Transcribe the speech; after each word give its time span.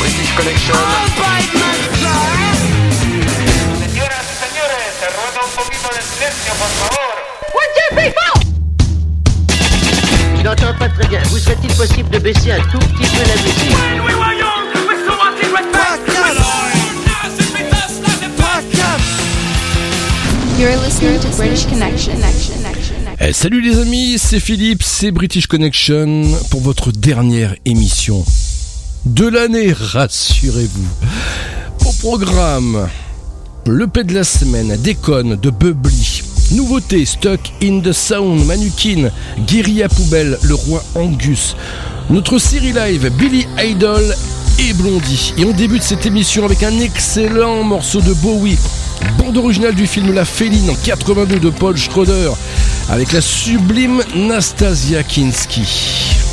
British 0.00 0.34
Connection. 0.36 0.76
Señoras 3.78 4.24
y 4.30 4.36
señores, 4.44 4.90
se 5.00 5.06
ruega 5.16 5.40
un 5.44 5.52
poquito 5.56 5.88
de 5.94 6.02
silencio, 6.02 6.52
por 6.58 6.68
favor. 6.68 7.14
Je 10.36 10.42
n'entends 10.42 10.78
pas 10.78 10.88
très 10.90 11.08
bien. 11.08 11.22
Vous 11.30 11.38
serait-il 11.38 11.72
possible 11.74 12.10
de 12.10 12.18
baisser 12.18 12.52
un 12.52 12.60
tout 12.70 12.78
petit 12.78 13.08
peu 13.10 13.22
la 13.26 13.34
musique 13.42 13.74
You're 20.58 20.76
listening 20.76 21.18
to 21.20 21.28
British 21.36 21.66
Connection. 21.66 22.12
Eh, 23.20 23.32
salut 23.32 23.60
les 23.60 23.78
amis, 23.78 24.18
c'est 24.18 24.40
Philippe, 24.40 24.82
c'est 24.82 25.10
British 25.10 25.46
Connection 25.46 26.22
pour 26.50 26.60
votre 26.60 26.92
dernière 26.92 27.54
émission 27.64 28.24
de 29.06 29.26
l'année, 29.26 29.72
rassurez-vous. 29.72 30.88
Au 31.86 31.92
programme, 32.00 32.88
le 33.66 33.86
P 33.86 34.04
de 34.04 34.14
la 34.14 34.24
semaine, 34.24 34.76
Déconne 34.78 35.36
de 35.36 35.50
Bubbly. 35.50 36.22
Nouveauté, 36.52 37.04
Stuck 37.04 37.40
in 37.62 37.80
the 37.80 37.92
Sound, 37.92 38.44
Manukin, 38.46 39.10
Guérilla 39.46 39.88
Poubelle, 39.88 40.38
Le 40.42 40.54
Roi 40.54 40.82
Angus. 40.94 41.56
Notre 42.10 42.38
série 42.38 42.72
live, 42.72 43.10
Billy 43.18 43.46
Idol 43.62 44.14
et 44.58 44.72
Blondie. 44.72 45.34
Et 45.38 45.44
on 45.44 45.52
débute 45.52 45.82
cette 45.82 46.06
émission 46.06 46.44
avec 46.44 46.62
un 46.62 46.78
excellent 46.80 47.62
morceau 47.62 48.00
de 48.00 48.12
Bowie. 48.14 48.58
Bande 49.18 49.36
originale 49.36 49.74
du 49.74 49.86
film 49.86 50.12
La 50.12 50.24
Féline 50.24 50.70
en 50.70 50.74
82 50.74 51.40
de 51.40 51.50
Paul 51.50 51.76
Schroeder 51.76 52.30
avec 52.88 53.12
la 53.12 53.20
sublime 53.20 54.02
Nastasia 54.14 55.02
Kinski. 55.02 56.23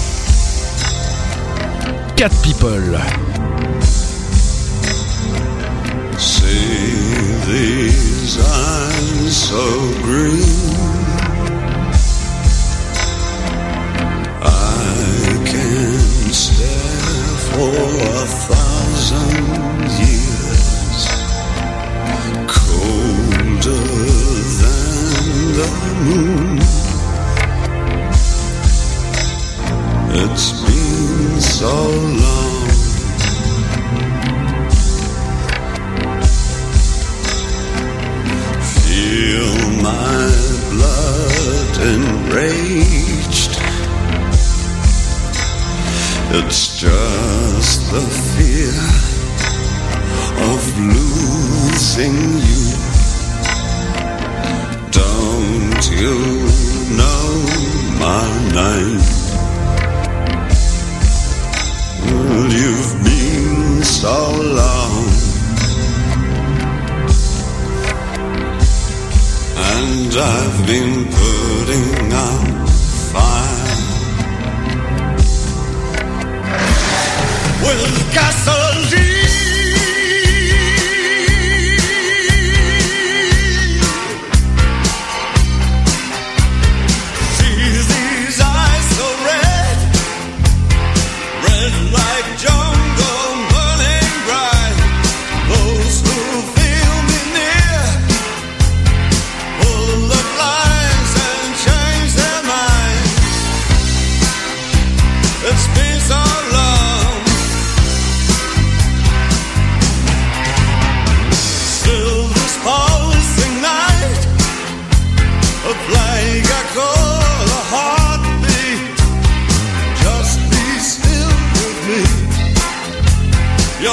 Cat 2.22 2.38
People. 2.44 2.94
See 6.20 6.94
these 7.50 8.38
eyes 8.38 9.36
so 9.50 9.64
green. 10.04 10.70
I 14.40 14.46
can 15.50 16.32
stare 16.32 17.38
for 17.50 17.74
a 18.06 18.26
thousand 18.46 19.90
years. 20.06 21.02
Colder 22.54 23.86
than 24.62 24.78
the 25.58 25.70
moon. 26.06 26.60
It's 30.14 30.52
been 30.62 30.81
so 31.42 31.68
long. 31.68 32.68
Feel 38.84 39.54
my 39.82 40.22
blood 40.72 41.74
enraged. 41.96 43.54
It's 46.34 46.80
just 46.80 47.92
the 47.92 48.06
fear 48.32 48.78
of 50.52 50.62
losing 50.80 52.18
you. 52.50 52.64
Don't 54.92 55.84
you 56.00 56.18
know 56.96 57.24
my 58.00 58.26
name? 58.54 59.21
You've 62.52 63.04
been 63.04 63.84
so 63.84 64.32
long. 64.42 65.06
And 69.74 70.14
I've 70.14 70.68
been 70.68 71.06
putting 71.06 72.14
out 72.14 72.70
fire 73.12 73.68
with 77.64 78.14
gasoline. 78.14 79.21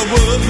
You 0.08 0.47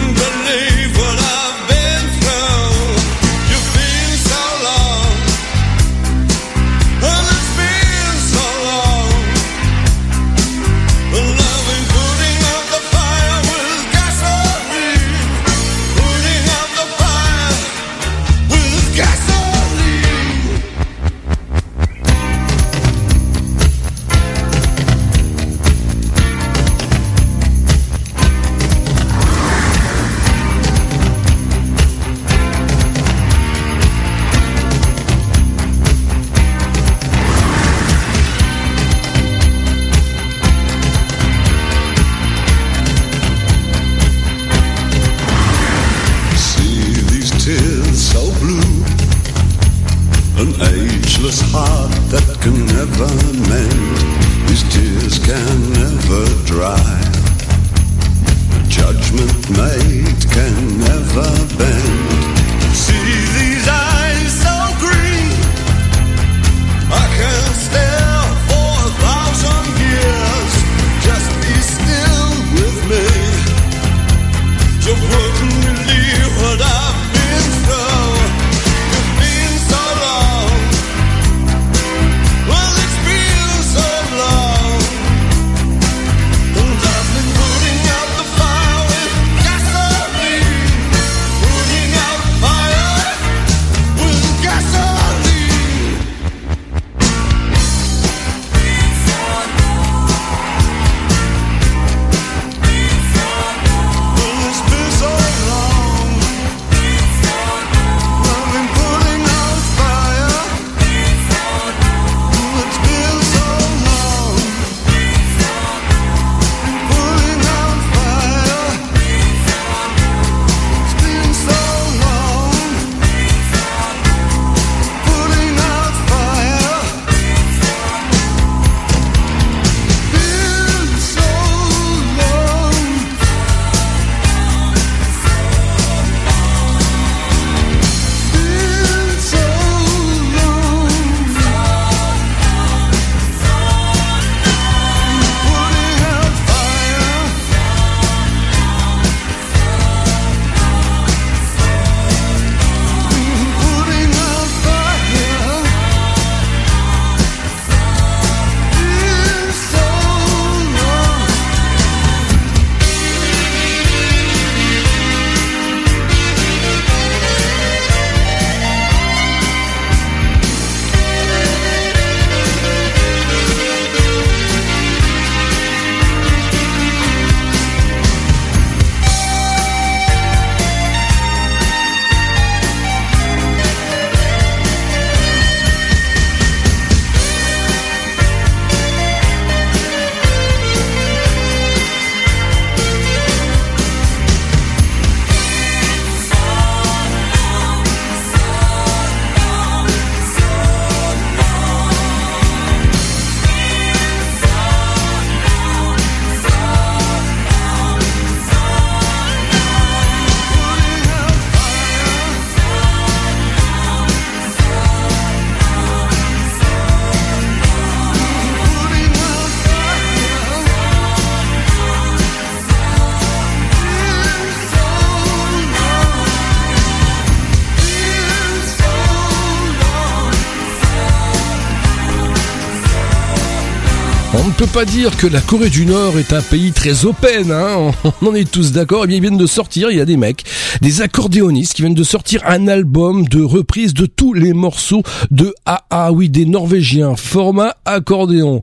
On 234.35 234.45
ne 234.45 234.53
peut 234.53 234.67
pas 234.67 234.85
dire 234.85 235.17
que 235.17 235.27
la 235.27 235.41
Corée 235.41 235.71
du 235.71 235.87
Nord 235.87 236.19
est 236.19 236.35
un 236.35 236.43
pays 236.43 236.73
très 236.73 237.07
open, 237.07 237.51
hein 237.51 237.93
on 238.23 238.27
en 238.27 238.35
est 238.35 238.51
tous 238.51 238.73
d'accord. 238.73 239.05
Eh 239.05 239.07
bien, 239.07 239.17
ils 239.17 239.23
viennent 239.23 239.39
de 239.39 239.47
sortir, 239.47 239.91
il 239.91 239.97
y 239.97 240.01
a 240.01 240.05
des 240.05 240.19
mecs, 240.19 240.45
des 240.83 241.01
accordéonistes 241.01 241.73
qui 241.73 241.83
viennent 241.83 241.95
de 241.95 242.05
sortir 242.05 242.43
un 242.47 242.69
album 242.69 243.27
de 243.27 243.43
reprise 243.43 243.95
de 243.95 244.05
tous 244.05 244.35
les 244.35 244.53
morceaux 244.53 245.03
de 245.31 245.55
AA, 245.65 246.13
oui, 246.13 246.29
des 246.29 246.45
Norvégiens, 246.45 247.17
format 247.17 247.77
accordéon. 247.87 248.61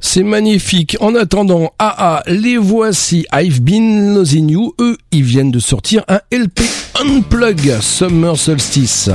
C'est 0.00 0.24
magnifique. 0.24 0.96
En 1.00 1.14
attendant, 1.14 1.72
AA, 1.78 2.24
les 2.26 2.56
voici, 2.56 3.24
I've 3.32 3.60
been 3.60 4.14
losing 4.14 4.50
you. 4.50 4.74
Eux, 4.80 4.96
ils 5.12 5.22
viennent 5.22 5.52
de 5.52 5.60
sortir 5.60 6.02
un 6.08 6.20
LP 6.32 6.62
Unplug 7.00 7.80
Summer 7.80 8.36
Solstice. 8.36 9.10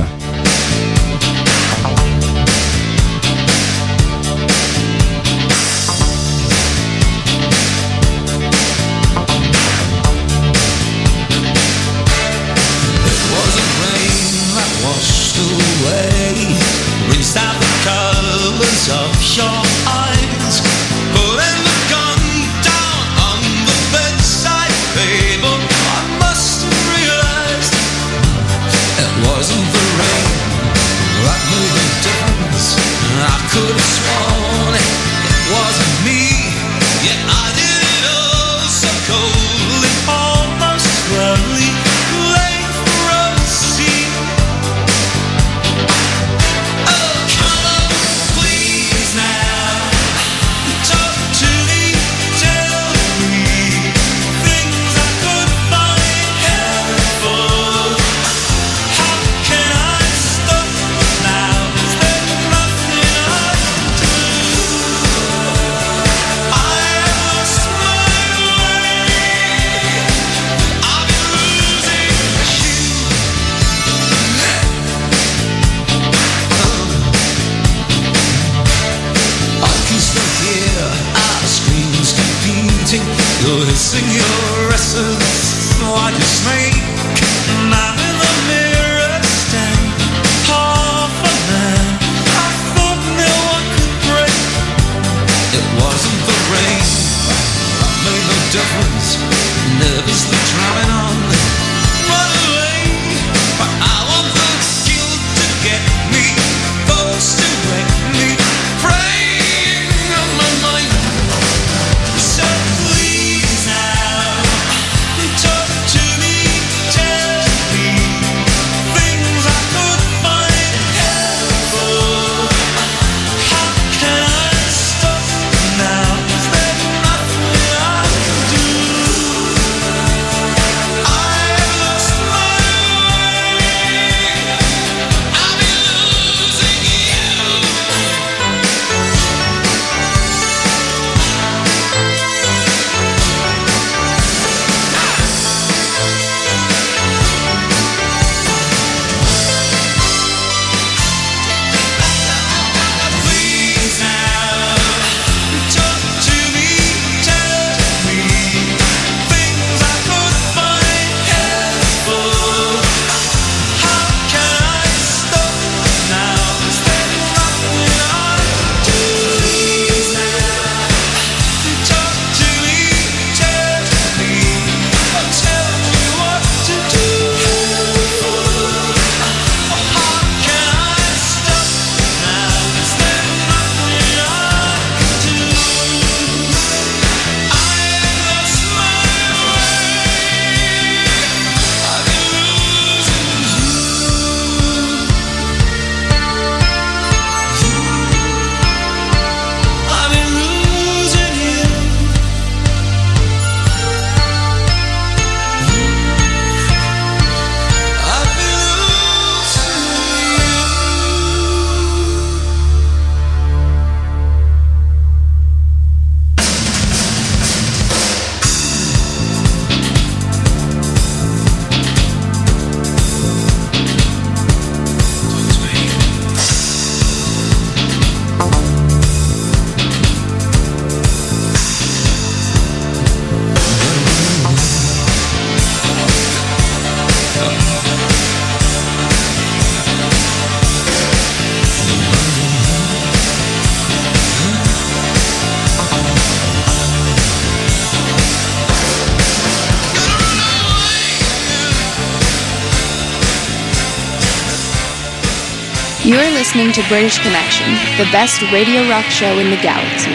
listening 256.64 256.82
to 256.82 256.88
British 256.88 257.18
Connection, 257.18 257.66
the 257.98 258.10
best 258.10 258.40
radio 258.52 258.88
rock 258.88 259.04
show 259.06 259.38
in 259.38 259.50
the 259.50 259.56
galaxy. 259.56 260.10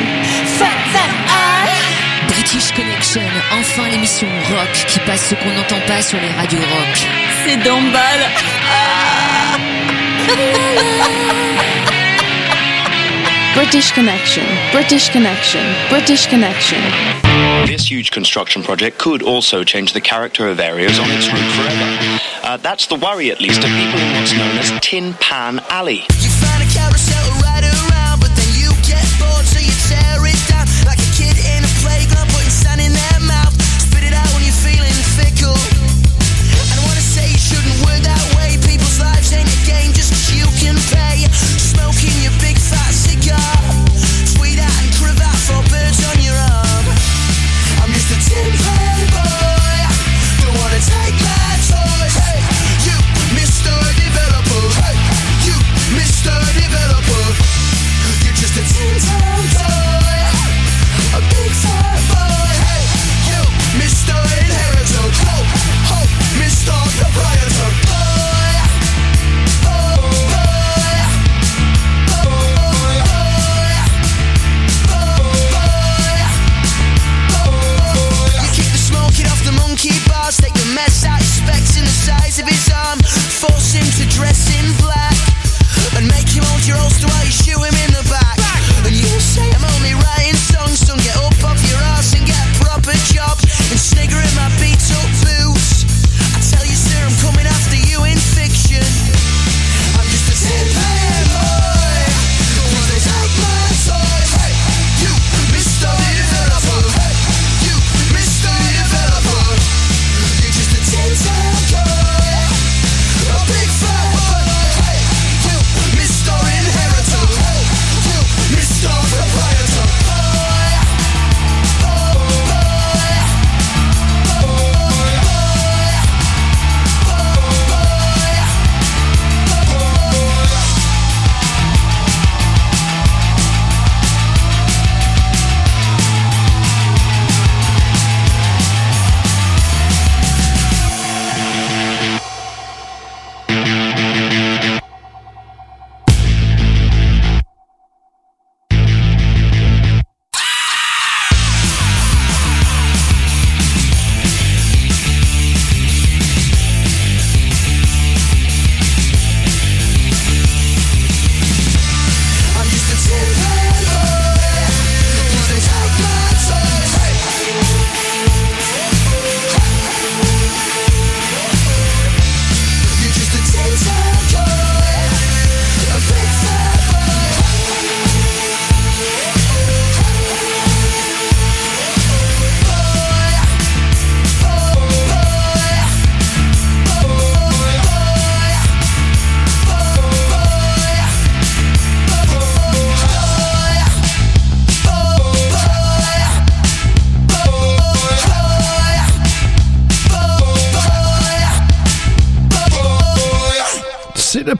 British 2.27 2.71
Connection, 2.71 3.21
enfin 3.51 3.87
l'émission 3.89 4.27
rock 4.51 4.71
qui 4.87 4.99
passe 4.99 5.29
ce 5.29 5.35
qu'on 5.35 5.51
n'entend 5.51 5.79
pas 5.87 6.01
sur 6.01 6.19
les 6.19 6.29
radios 6.29 6.59
rock. 6.59 7.07
C'est 7.45 7.57
d'emballe. 7.57 8.29
British 13.55 13.91
Connection, 13.91 14.43
British 14.71 15.09
Connection, 15.11 15.59
British 15.89 16.27
Connection. 16.27 16.77
This 17.65 17.91
huge 17.91 18.09
construction 18.09 18.63
project 18.63 18.97
could 18.97 19.21
also 19.21 19.63
change 19.63 19.93
the 19.93 20.01
character 20.01 20.47
of 20.47 20.59
areas 20.59 20.97
on 20.97 21.11
its 21.11 21.27
route 21.27 21.51
forever. 21.51 22.19
Uh, 22.43 22.57
that's 22.57 22.87
the 22.87 22.95
worry, 22.95 23.31
at 23.31 23.41
least, 23.41 23.59
of 23.63 23.69
people 23.71 23.99
in 23.99 24.13
what's 24.15 24.33
known 24.33 24.57
as 24.57 24.71
Tin 24.81 25.13
Pan 25.15 25.59
Alley. 25.69 26.03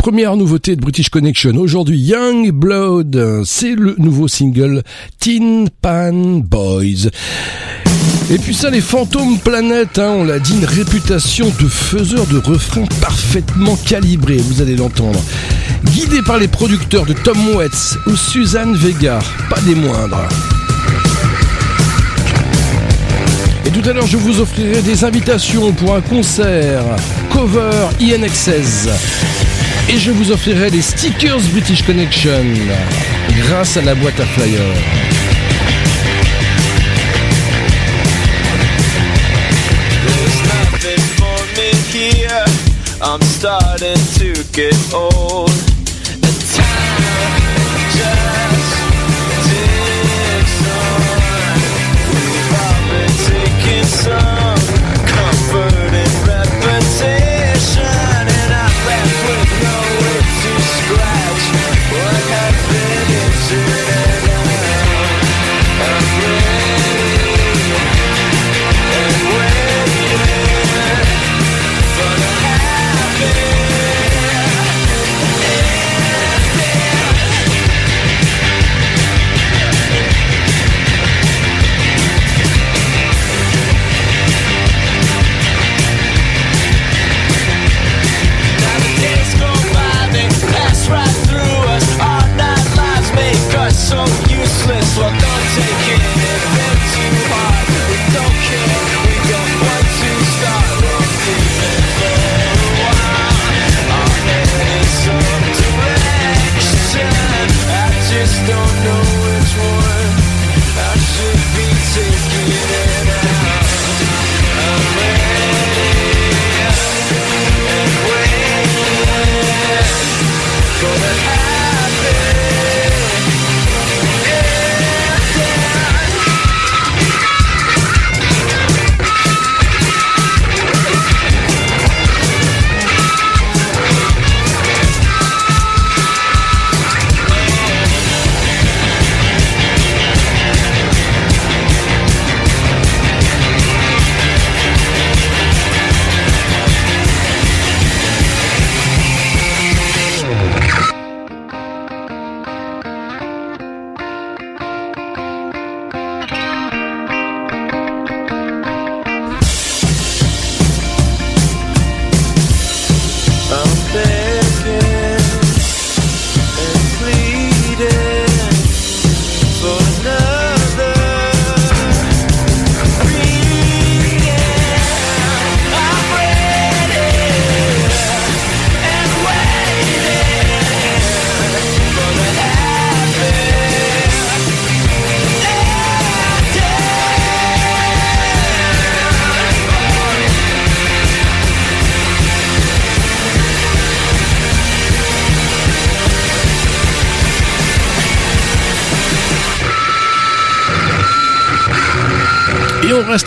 Première 0.10 0.36
nouveauté 0.36 0.76
de 0.76 0.82
British 0.82 1.10
Connection 1.10 1.56
aujourd'hui, 1.58 2.00
Young 2.00 2.50
Blood, 2.50 3.44
c'est 3.46 3.76
le 3.76 3.94
nouveau 4.00 4.28
single 4.28 4.82
Tin 5.20 5.66
Pan 5.84 6.42
Boys. 6.44 7.12
Et 8.32 8.40
puis 8.40 8.56
ça, 8.56 8.72
les 8.72 8.82
fantômes 8.82 9.38
planètes, 9.38 10.00
hein, 10.00 10.16
on 10.18 10.24
l'a 10.24 10.40
dit, 10.40 10.56
une 10.56 10.66
réputation 10.66 11.54
de 11.62 11.68
faiseur 11.68 12.26
de 12.26 12.40
refrains 12.40 12.88
parfaitement 13.00 13.76
calibré, 13.76 14.38
vous 14.38 14.64
allez 14.64 14.76
l'entendre. 14.76 15.22
Guidé 15.94 16.24
par 16.24 16.40
les 16.40 16.48
producteurs 16.48 17.06
de 17.06 17.14
Tom 17.14 17.38
Waits 17.56 18.00
ou 18.08 18.16
Suzanne 18.16 18.74
Vega, 18.74 19.20
pas 19.48 19.62
des 19.62 19.76
moindres. 19.76 20.28
Et 23.64 23.70
tout 23.70 23.88
à 23.88 23.94
l'heure, 23.94 24.08
je 24.08 24.18
vous 24.18 24.40
offrirai 24.40 24.82
des 24.82 25.04
invitations 25.04 25.72
pour 25.72 25.94
un 25.94 26.02
concert 26.02 26.84
cover 27.32 27.90
INXS 28.02 28.90
et 29.90 29.98
je 29.98 30.12
vous 30.12 30.32
offrirai 30.32 30.70
des 30.70 30.82
stickers 30.82 31.40
British 31.52 31.84
Connection 31.84 32.46
grâce 33.38 33.78
à 33.78 33.82
la 33.82 33.96
boîte 33.96 34.20
à 34.20 34.26
flyers. 34.26 34.76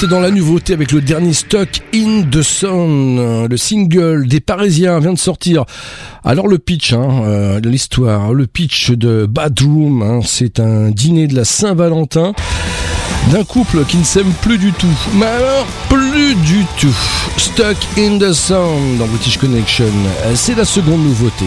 Dans 0.00 0.20
la 0.20 0.31
nouveauté 0.31 0.72
avec 0.72 0.90
le 0.92 1.00
dernier 1.00 1.33
stock 1.33 1.68
In 1.94 2.22
the 2.31 2.42
Sun. 2.42 3.46
Le 3.46 3.57
single 3.57 4.26
des 4.26 4.40
Parisiens 4.40 4.98
vient 5.00 5.12
de 5.12 5.18
sortir. 5.18 5.64
Alors 6.24 6.48
le 6.48 6.59
pitch, 6.59 6.92
hein, 6.92 7.22
euh, 7.24 7.61
l'histoire, 7.62 8.33
le 8.33 8.46
pitch 8.46 8.90
de 8.90 9.26
Bad 9.26 9.61
Room, 9.61 10.02
hein, 10.02 10.20
c'est 10.24 10.61
un 10.61 10.90
dîner 10.90 11.26
de 11.26 11.37
la 11.37 11.44
Saint-Valentin 11.44 12.33
d'un 13.31 13.44
couple 13.44 13.85
qui 13.85 13.98
ne 13.98 14.05
s'aime 14.05 14.33
plus 14.40 14.59
du 14.59 14.72
tout. 14.72 14.87
Mais 15.14 15.26
alors, 15.26 15.66
plus 15.88 16.35
du 16.37 16.64
tout. 16.81 16.96
Stuck 17.37 17.76
in 17.98 18.18
the 18.18 18.33
Sun 18.33 18.98
dans 18.98 19.07
British 19.07 19.37
Connection. 19.37 19.85
Euh, 20.24 20.33
C'est 20.35 20.55
la 20.57 20.64
seconde 20.64 21.02
nouveauté. 21.02 21.46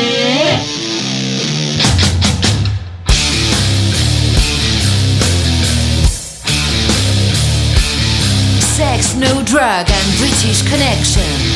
drug 9.51 9.85
and 9.91 10.17
British 10.17 10.61
connection. 10.61 11.50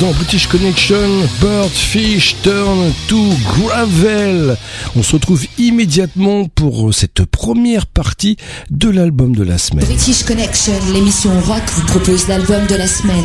Dans 0.00 0.12
British 0.12 0.46
Connection, 0.46 1.08
Birdfish 1.40 2.36
Turn 2.42 2.92
to 3.08 3.18
Gravel. 3.44 4.56
On 4.96 5.02
se 5.02 5.12
retrouve 5.12 5.44
immédiatement 5.58 6.46
pour 6.46 6.92
cette 6.94 7.24
première 7.24 7.86
partie 7.86 8.36
de 8.70 8.88
l'album 8.88 9.34
de 9.34 9.42
la 9.42 9.58
semaine. 9.58 9.84
British 9.84 10.24
Connection, 10.24 10.74
l'émission 10.92 11.30
rock 11.40 11.62
vous 11.74 11.86
propose 11.86 12.28
l'album 12.28 12.66
de 12.66 12.76
la 12.76 12.86
semaine. 12.86 13.24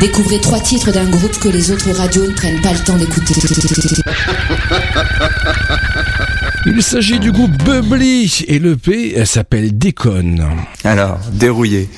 Découvrez 0.00 0.40
trois 0.40 0.60
titres 0.60 0.92
d'un 0.92 1.08
groupe 1.08 1.38
que 1.38 1.48
les 1.48 1.70
autres 1.70 1.90
radios 1.92 2.26
ne 2.26 2.32
prennent 2.32 2.62
pas 2.62 2.72
le 2.72 2.78
temps 2.78 2.96
d'écouter. 2.96 3.34
Il 6.66 6.82
s'agit 6.82 7.20
du 7.20 7.30
groupe 7.30 7.52
Bubbly 7.64 8.44
et 8.48 8.58
l'EP 8.58 9.14
elle 9.16 9.26
s'appelle 9.26 9.76
Déconne. 9.76 10.44
Alors, 10.84 11.18
dérouillé. 11.32 11.88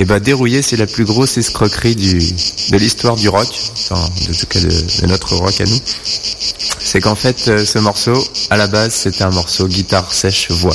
Eh 0.00 0.04
ben, 0.04 0.20
dérouillé, 0.20 0.62
c'est 0.62 0.76
la 0.76 0.86
plus 0.86 1.04
grosse 1.04 1.38
escroquerie 1.38 1.96
de 1.96 2.76
l'histoire 2.76 3.16
du 3.16 3.28
rock, 3.28 3.48
enfin, 3.72 4.08
de 4.28 4.32
tout 4.32 4.46
cas 4.46 4.60
de 4.60 5.06
notre 5.06 5.34
rock 5.34 5.60
à 5.60 5.64
nous. 5.64 5.80
C'est 6.90 7.02
qu'en 7.02 7.14
fait, 7.14 7.48
euh, 7.48 7.66
ce 7.66 7.78
morceau, 7.78 8.16
à 8.48 8.56
la 8.56 8.66
base, 8.66 8.94
c'était 8.94 9.22
un 9.22 9.30
morceau 9.30 9.68
guitare 9.68 10.10
sèche 10.10 10.50
voix. 10.50 10.74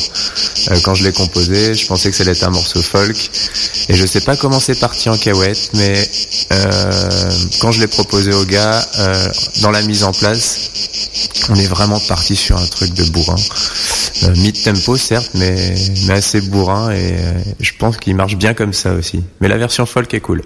Euh, 0.69 0.77
quand 0.83 0.93
je 0.93 1.03
l'ai 1.03 1.11
composé, 1.11 1.73
je 1.73 1.87
pensais 1.87 2.11
que 2.11 2.15
ça 2.15 2.21
allait 2.21 2.33
être 2.33 2.43
un 2.43 2.51
morceau 2.51 2.83
folk, 2.83 3.17
et 3.89 3.95
je 3.95 4.05
sais 4.05 4.21
pas 4.21 4.37
comment 4.37 4.59
c'est 4.59 4.79
parti 4.79 5.09
en 5.09 5.17
cahuète, 5.17 5.71
mais 5.73 6.07
euh, 6.51 7.31
quand 7.61 7.71
je 7.71 7.79
l'ai 7.79 7.87
proposé 7.87 8.31
au 8.31 8.45
gars, 8.45 8.87
dans 9.61 9.71
la 9.71 9.81
mise 9.81 10.03
en 10.03 10.11
place, 10.11 10.69
on 11.49 11.55
est 11.55 11.65
vraiment 11.65 11.99
parti 12.01 12.35
sur 12.35 12.57
un 12.57 12.67
truc 12.67 12.93
de 12.93 13.05
bourrin. 13.05 13.35
Euh, 14.23 14.35
mid-tempo 14.35 14.95
certes, 14.95 15.31
mais, 15.33 15.73
mais 16.05 16.13
assez 16.13 16.41
bourrin 16.41 16.91
et 16.91 17.15
je 17.59 17.71
pense 17.79 17.97
qu'il 17.97 18.15
marche 18.15 18.35
bien 18.35 18.53
comme 18.53 18.73
ça 18.73 18.93
aussi. 18.93 19.23
Mais 19.41 19.47
la 19.47 19.57
version 19.57 19.87
folk 19.87 20.13
est 20.13 20.21
cool. 20.21 20.43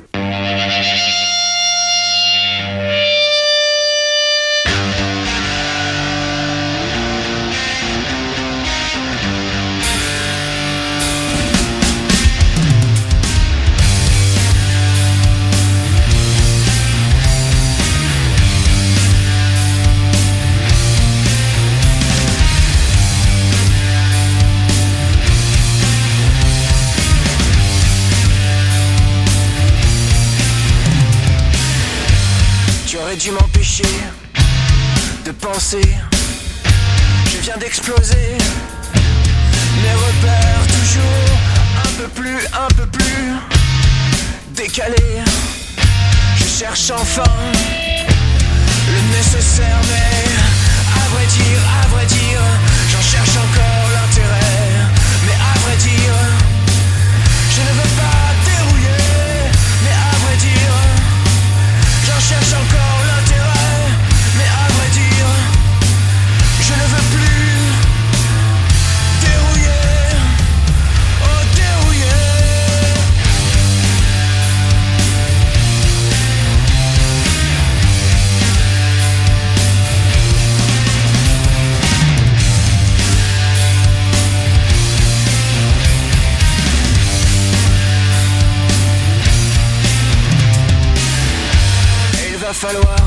Falloir 92.57 92.97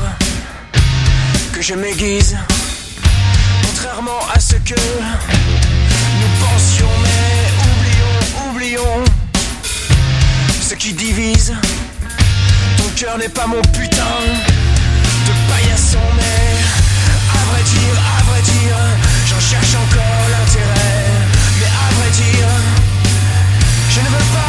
que 1.51 1.61
je 1.61 1.73
m'aiguise, 1.73 2.37
contrairement 3.65 4.21
à 4.33 4.39
ce 4.39 4.55
que 4.55 4.79
nous 6.19 6.31
pensions, 6.39 6.93
mais 7.03 7.33
oublions, 7.69 8.49
oublions 8.49 9.03
ce 10.61 10.73
qui 10.75 10.93
divise. 10.93 11.53
Ton 12.77 12.89
cœur 12.95 13.17
n'est 13.17 13.27
pas 13.27 13.45
mon 13.45 13.61
putain 13.73 14.15
de 15.27 15.33
paillasson, 15.49 16.05
mais 16.15 16.55
à 17.37 17.43
vrai 17.51 17.63
dire, 17.63 17.95
à 18.19 18.23
vrai 18.29 18.41
dire, 18.43 18.77
j'en 19.27 19.41
cherche 19.41 19.75
encore 19.83 20.23
l'intérêt. 20.31 21.11
Mais 21.59 21.71
à 21.85 21.87
vrai 21.97 22.09
dire, 22.23 22.47
je 23.89 23.99
ne 23.99 24.05
veux 24.05 24.27
pas 24.33 24.40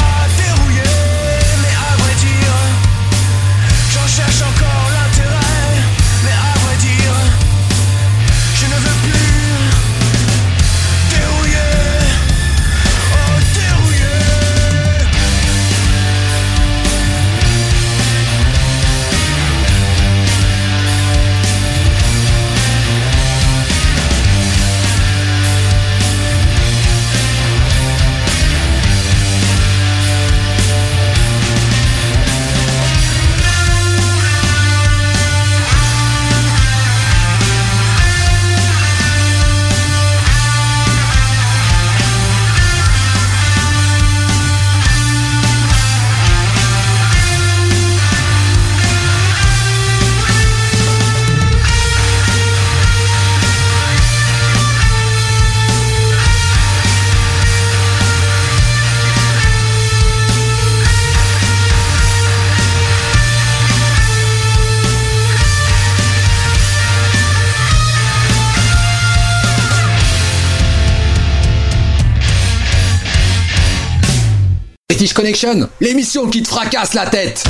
British 74.92 75.14
Connection, 75.14 75.70
l'émission 75.80 76.28
qui 76.28 76.42
te 76.42 76.48
fracasse 76.48 76.92
la 76.92 77.06
tête. 77.06 77.44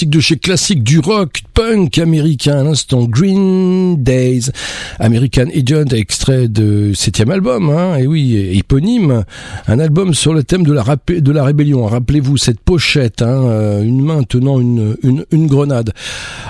Classique 0.00 0.10
de 0.10 0.20
chez 0.20 0.36
classique 0.36 0.82
du 0.82 0.98
rock 0.98 1.42
punk 1.52 1.98
américain 1.98 2.60
à 2.60 2.62
l'instant 2.62 3.04
Green 3.04 4.02
Days, 4.02 4.50
American 4.98 5.46
Idiot, 5.52 5.84
extrait 5.92 6.48
de 6.48 6.92
septième 6.94 7.30
album, 7.30 7.68
hein, 7.68 7.96
et 7.96 8.06
oui, 8.06 8.34
éponyme, 8.56 9.24
un 9.66 9.78
album 9.78 10.14
sur 10.14 10.32
le 10.32 10.42
thème 10.42 10.62
de 10.62 10.72
la, 10.72 10.84
de 11.06 11.32
la 11.32 11.44
rébellion. 11.44 11.84
Rappelez-vous 11.84 12.38
cette 12.38 12.60
pochette, 12.60 13.20
hein, 13.20 13.44
euh, 13.44 13.82
une 13.82 14.02
main 14.02 14.22
tenant 14.22 14.58
une, 14.58 14.96
une, 15.02 15.26
une 15.32 15.46
grenade. 15.46 15.92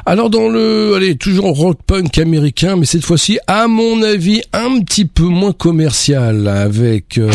Alors 0.06 0.30
dans 0.30 0.48
le, 0.48 0.94
allez, 0.94 1.16
toujours 1.16 1.56
rock 1.56 1.78
punk 1.84 2.18
américain, 2.18 2.76
mais 2.76 2.86
cette 2.86 3.04
fois-ci, 3.04 3.40
à 3.48 3.66
mon 3.66 4.00
avis, 4.02 4.42
un 4.52 4.78
petit 4.80 5.06
peu 5.06 5.24
moins 5.24 5.52
commercial, 5.52 6.46
avec 6.46 7.18
euh, 7.18 7.28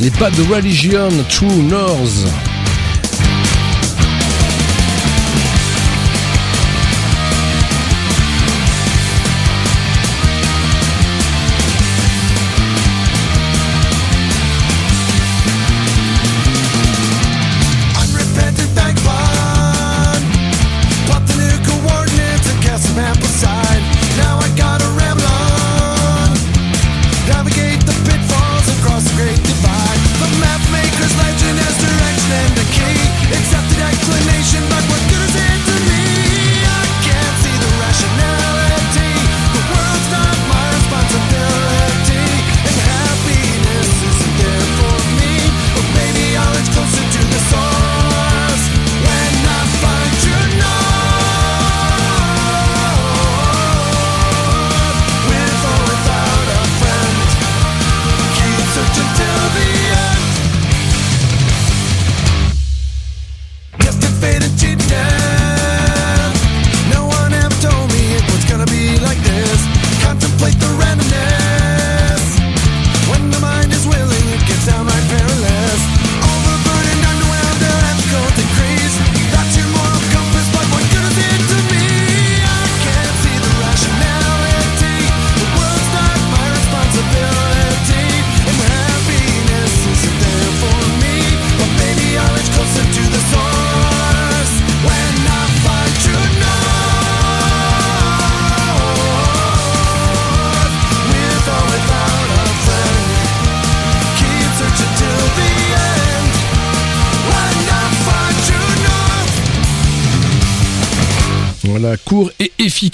les 0.00 0.10
pas 0.10 0.30
de 0.30 0.42
Religion, 0.52 1.10
True 1.28 1.62
North. 1.70 2.53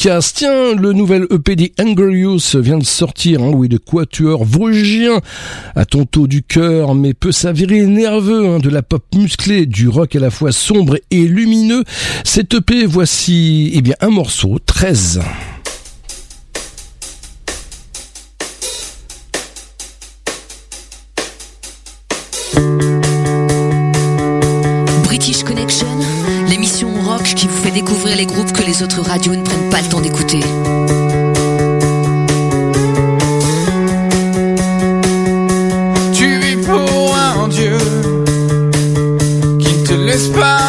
Tiens, 0.02 0.74
le 0.76 0.94
nouvel 0.94 1.26
EP 1.30 1.56
des 1.56 1.74
Youth 1.78 2.56
vient 2.56 2.78
de 2.78 2.84
sortir, 2.84 3.42
hein, 3.42 3.52
oui, 3.54 3.68
de 3.68 3.76
quatuor 3.76 4.46
vosgien, 4.46 5.20
à 5.76 5.84
tonto 5.84 6.26
du 6.26 6.42
cœur, 6.42 6.94
mais 6.94 7.12
peut 7.12 7.32
s'avérer 7.32 7.82
nerveux, 7.82 8.46
hein, 8.46 8.58
de 8.60 8.70
la 8.70 8.80
pop 8.80 9.04
musclée, 9.14 9.66
du 9.66 9.88
rock 9.88 10.16
à 10.16 10.20
la 10.20 10.30
fois 10.30 10.52
sombre 10.52 10.96
et 11.10 11.28
lumineux. 11.28 11.84
Cet 12.24 12.54
EP, 12.54 12.86
voici, 12.86 13.72
eh 13.74 13.82
bien, 13.82 13.94
un 14.00 14.08
morceau, 14.08 14.58
13. 14.64 15.20
British 25.04 25.44
Connection, 25.44 25.89
qui 27.22 27.46
vous 27.46 27.56
fait 27.56 27.70
découvrir 27.70 28.16
les 28.16 28.26
groupes 28.26 28.52
que 28.52 28.62
les 28.62 28.82
autres 28.82 29.02
radios 29.02 29.34
ne 29.34 29.42
prennent 29.42 29.70
pas 29.70 29.80
le 29.80 29.88
temps 29.88 30.00
d'écouter. 30.00 30.40
Tu 36.12 36.38
vis 36.40 36.56
pour 36.66 37.14
un 37.14 37.48
Dieu 37.48 37.76
qui 39.58 39.82
te 39.84 39.94
laisse 39.94 40.28
pas 40.28 40.59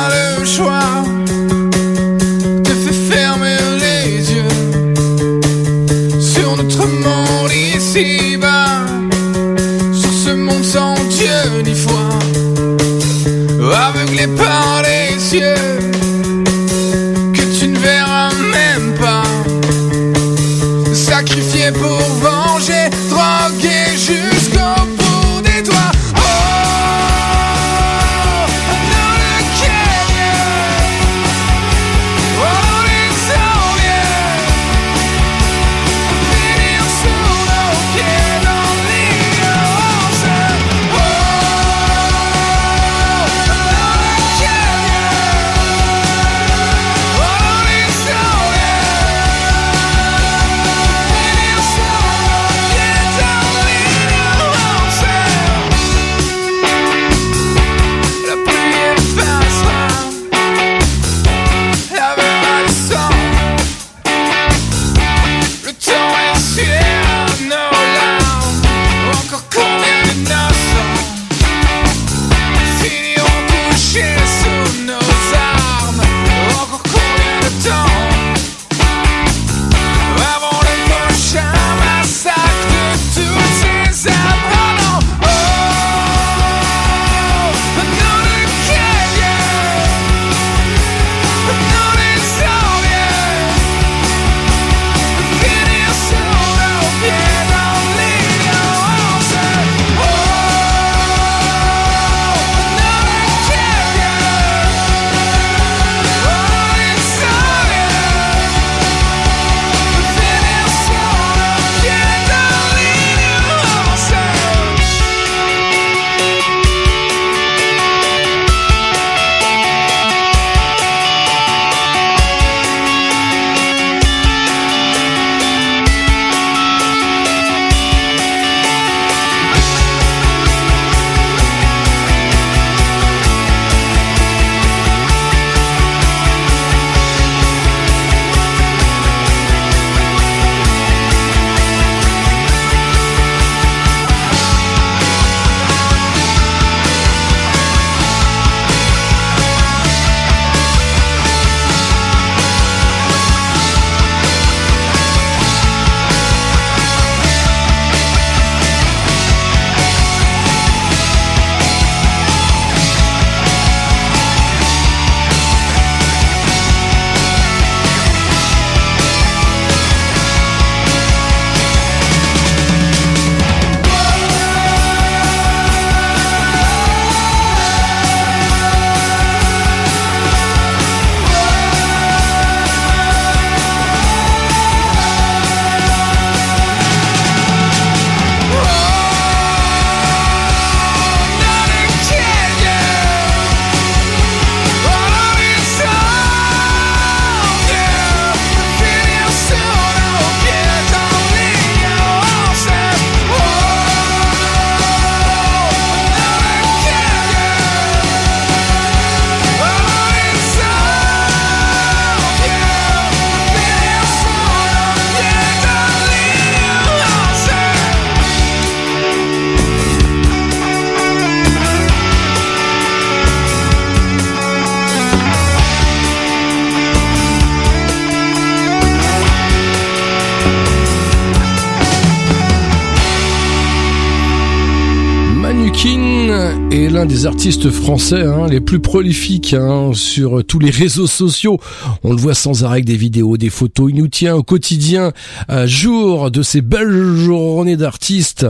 des 237.06 237.26
artistes 237.26 237.72
français 237.72 238.24
hein, 238.24 238.48
les 238.50 238.60
plus 238.60 238.80
prolifiques 238.80 239.54
hein, 239.54 239.92
sur 239.94 240.44
tous 240.44 240.60
les 240.60 240.70
réseaux 240.70 241.08
sociaux. 241.08 241.60
On 242.04 242.12
le 242.12 242.18
voit 242.18 242.36
sans 242.36 242.64
arrêt 242.64 242.76
avec 242.76 242.86
des 242.86 242.96
vidéos, 242.96 243.38
des 243.38 243.50
photos. 243.50 243.90
Il 243.92 243.98
nous 243.98 244.08
tient 244.08 244.36
au 244.36 244.44
quotidien 244.44 245.12
à 245.48 245.66
jour 245.66 246.30
de 246.30 246.42
ces 246.44 246.62
belles 246.62 247.16
journées 247.16 247.78
d'artistes. 247.78 248.46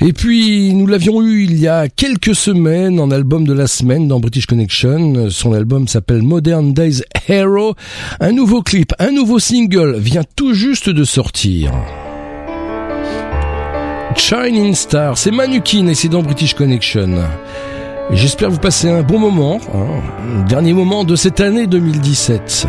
Et 0.00 0.12
puis 0.12 0.72
nous 0.74 0.86
l'avions 0.86 1.22
eu 1.22 1.44
il 1.44 1.60
y 1.60 1.68
a 1.68 1.88
quelques 1.88 2.34
semaines 2.34 2.98
en 2.98 3.10
album 3.10 3.46
de 3.46 3.52
la 3.52 3.66
semaine 3.66 4.08
dans 4.08 4.18
British 4.18 4.46
Connection. 4.46 5.30
Son 5.30 5.52
album 5.52 5.86
s'appelle 5.86 6.22
Modern 6.22 6.72
Days 6.72 7.02
Hero. 7.28 7.74
Un 8.18 8.32
nouveau 8.32 8.62
clip, 8.62 8.92
un 8.98 9.12
nouveau 9.12 9.38
single 9.38 9.98
vient 9.98 10.24
tout 10.36 10.54
juste 10.54 10.90
de 10.90 11.04
sortir. 11.04 11.72
Shining 14.16 14.74
Star, 14.74 15.18
c'est 15.18 15.32
Manukin 15.32 15.86
et 15.88 15.94
c'est 15.94 16.08
dans 16.08 16.22
British 16.22 16.54
Connection. 16.54 17.18
J'espère 18.10 18.50
vous 18.50 18.58
passer 18.58 18.88
un 18.88 19.02
bon 19.02 19.18
moment, 19.18 19.58
hein, 19.74 20.44
dernier 20.46 20.72
moment 20.72 21.04
de 21.04 21.16
cette 21.16 21.40
année 21.40 21.66
2017. 21.66 22.66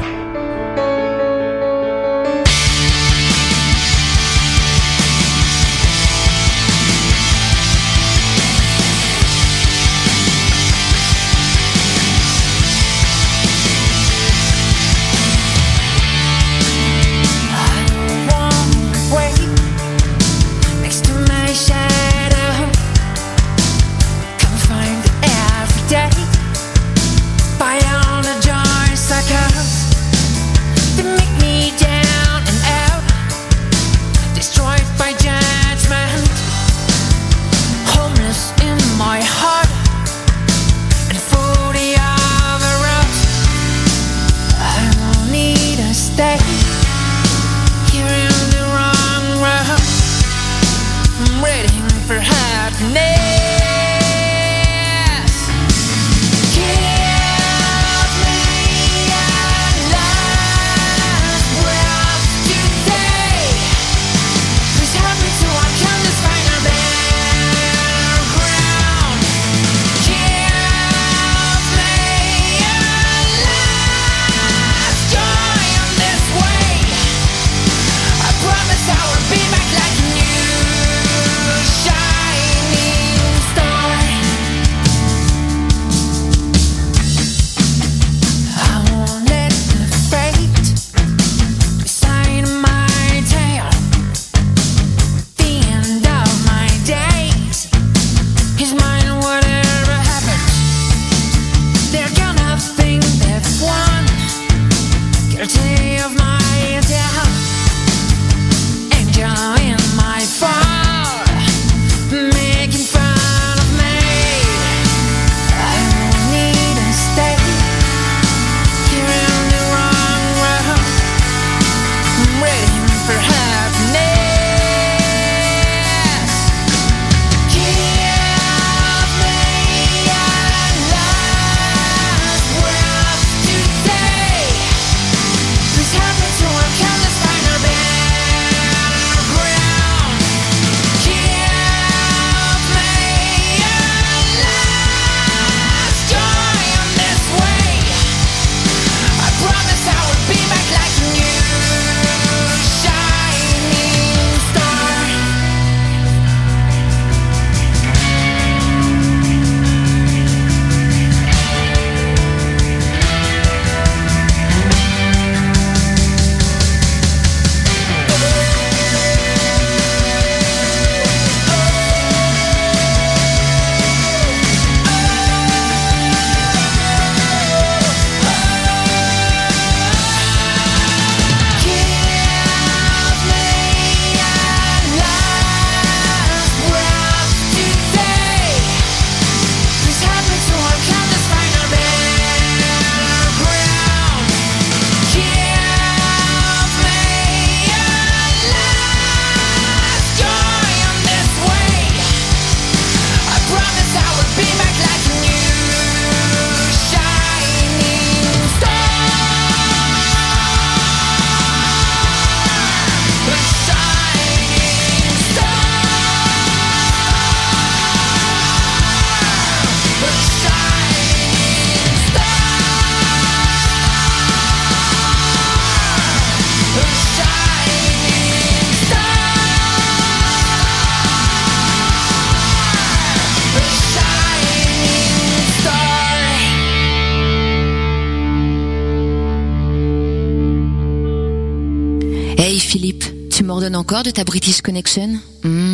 De 244.06 244.12
ta 244.12 244.24
British 244.24 244.62
Connection? 244.62 245.20
Hmm. 245.42 245.65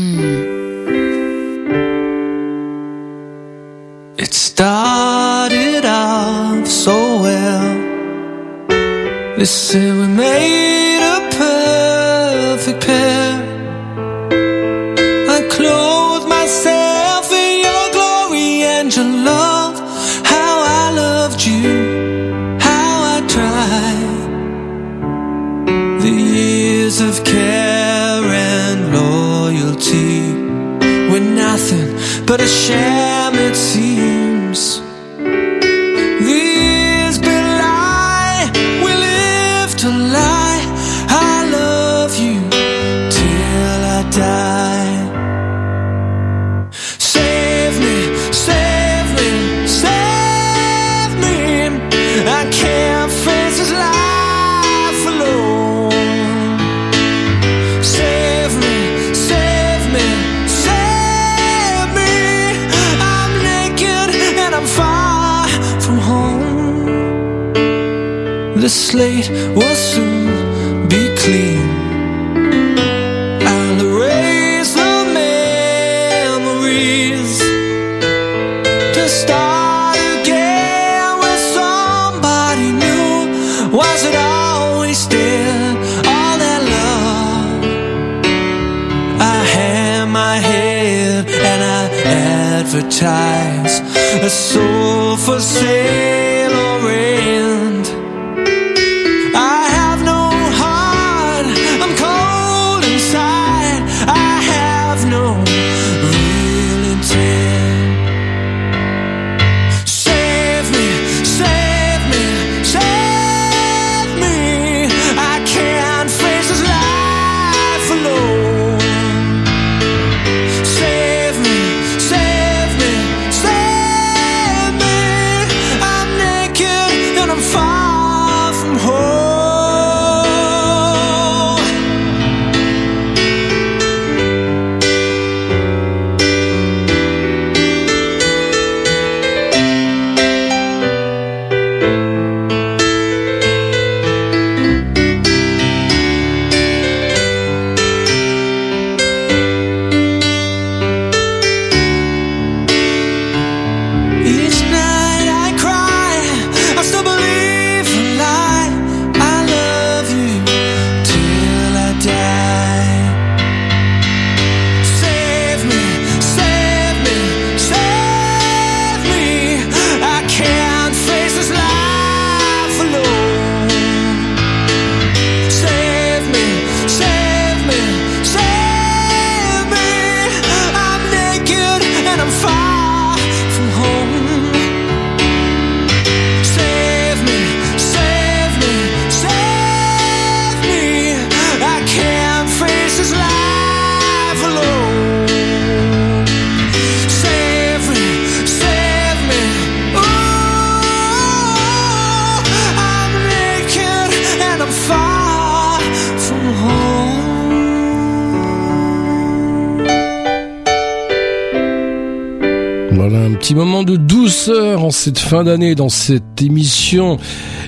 Cette 215.02 215.18
fin 215.18 215.44
d'année 215.44 215.74
dans 215.74 215.90
cette 215.90 216.44
émission 216.44 217.18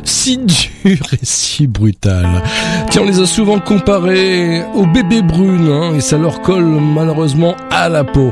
si 0.03 0.37
dure 0.37 1.13
et 1.13 1.19
si 1.23 1.65
brutale. 1.65 2.43
Tiens, 2.91 3.01
on 3.01 3.05
les 3.05 3.19
a 3.21 3.25
souvent 3.25 3.57
comparés 3.57 4.61
aux 4.75 4.85
bébés 4.85 5.23
brunes 5.23 5.67
hein, 5.67 5.95
et 5.95 5.99
ça 5.99 6.19
leur 6.19 6.41
colle 6.41 6.63
malheureusement 6.63 7.55
à 7.71 7.89
la 7.89 8.03
peau. 8.03 8.31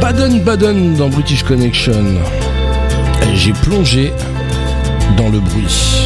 Baden 0.00 0.40
Baden 0.40 0.96
dans 0.96 1.08
British 1.08 1.44
Connection. 1.44 2.04
J'ai 3.32 3.52
plongé 3.52 4.12
dans 5.16 5.28
le 5.28 5.38
bruit. 5.38 6.01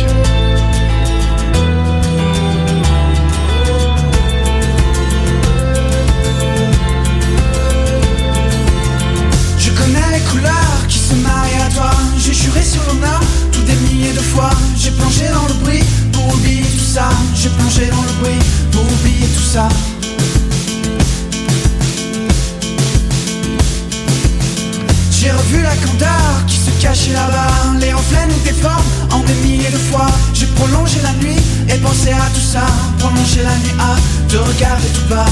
J'ai 25.10 25.30
revu 25.30 25.62
la 25.62 25.74
candeur 25.76 26.46
qui 26.46 26.56
se 26.56 26.70
cachait 26.82 27.12
là-bas. 27.12 27.78
Les 27.80 27.92
reflets 27.92 28.26
nous 28.28 28.44
déforment 28.44 28.84
en 29.12 29.20
des 29.20 29.34
milliers 29.34 29.70
de 29.70 29.78
fois. 29.78 30.08
J'ai 30.34 30.46
prolongé 30.46 31.00
la 31.02 31.12
nuit 31.14 31.40
et 31.68 31.78
pensé 31.78 32.10
à 32.10 32.28
tout 32.34 32.40
ça. 32.40 32.66
Prolongé 32.98 33.42
la 33.42 33.56
nuit 33.56 33.74
à 33.80 33.96
te 34.30 34.36
regarder 34.36 34.88
tout 34.88 35.08
bas. 35.08 35.24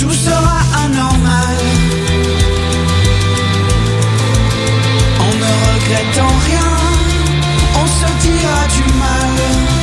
tout 0.00 0.12
sera 0.12 0.58
anormal. 0.84 1.56
En 5.24 5.32
ne 5.42 5.50
regrettant 5.68 6.34
rien, 6.48 6.70
on 7.80 7.86
se 7.98 8.08
dira 8.24 8.60
du 8.76 8.84
mal, 9.04 9.79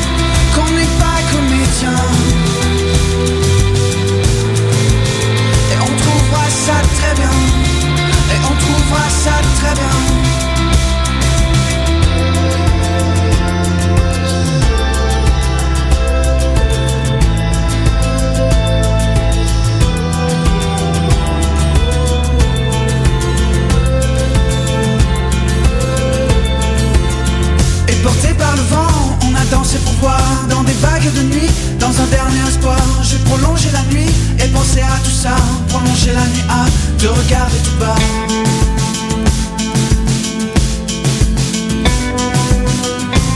porté 28.08 28.34
par 28.34 28.56
le 28.56 28.62
vent, 28.64 29.20
on 29.24 29.36
a 29.36 29.46
dansé 29.52 29.78
pour 29.80 29.94
voir 29.96 30.48
vague 30.82 31.14
de 31.14 31.22
nuit. 31.24 31.50
Dans 31.80 32.02
un 32.02 32.08
dernier 32.08 32.48
espoir 32.48 32.78
J'ai 33.02 33.18
prolongé 33.20 33.70
la 33.72 33.84
nuit 33.94 34.10
Et 34.40 34.48
pensé 34.50 34.82
à 34.82 34.98
tout 35.04 35.12
ça 35.12 35.36
Prolonger 35.70 36.14
la 36.14 36.26
nuit 36.26 36.44
à 36.50 36.66
te 37.00 37.08
regarder 37.08 37.58
tout 37.64 37.80
bas. 37.80 37.96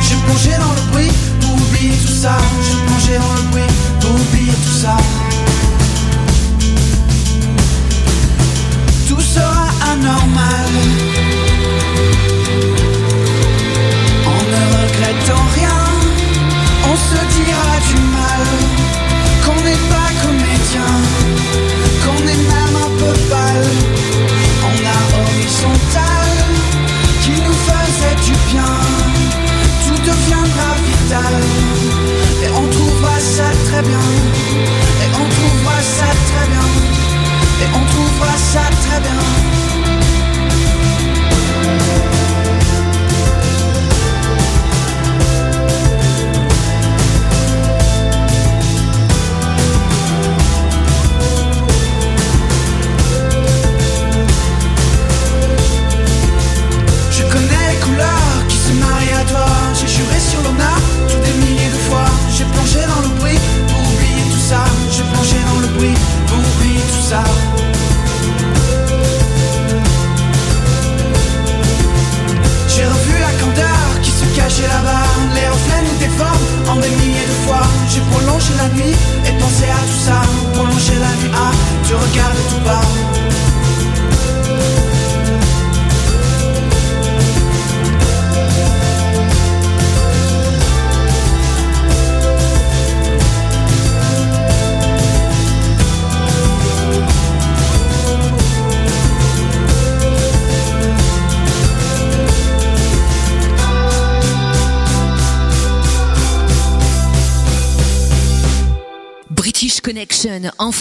J'ai 0.01 0.15
plongé 0.25 0.51
dans 0.59 0.73
le 0.73 0.91
bruit 0.91 1.11
Pour 1.39 1.53
oublier 1.53 1.95
tout 2.05 2.13
ça. 2.13 2.37
J'ai 2.63 2.77
plongé 2.87 3.19
dans 3.19 3.33
le 3.35 3.41
bruit 3.51 3.73
Pour 3.99 4.11
oublier 4.11 4.53
tout 4.53 4.77
ça. 4.81 4.97
Tout 9.07 9.21
sera 9.21 9.67
anormal. 9.91 11.30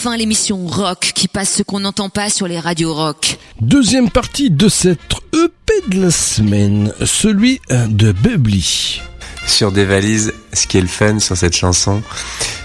Enfin 0.00 0.16
l'émission 0.16 0.66
rock 0.66 1.12
qui 1.14 1.28
passe 1.28 1.56
ce 1.56 1.62
qu'on 1.62 1.80
n'entend 1.80 2.08
pas 2.08 2.30
sur 2.30 2.48
les 2.48 2.58
radios 2.58 2.94
rock. 2.94 3.36
Deuxième 3.60 4.08
partie 4.08 4.50
de 4.50 4.66
cette 4.70 4.98
EP 5.34 5.88
de 5.88 6.00
la 6.00 6.10
semaine, 6.10 6.94
celui 7.04 7.60
euh, 7.70 7.86
de 7.86 8.10
Bubbly. 8.10 9.02
Sur 9.46 9.72
des 9.72 9.84
valises, 9.84 10.32
ce 10.54 10.66
qui 10.66 10.78
est 10.78 10.80
le 10.80 10.86
fun 10.86 11.18
sur 11.18 11.36
cette 11.36 11.54
chanson, 11.54 12.00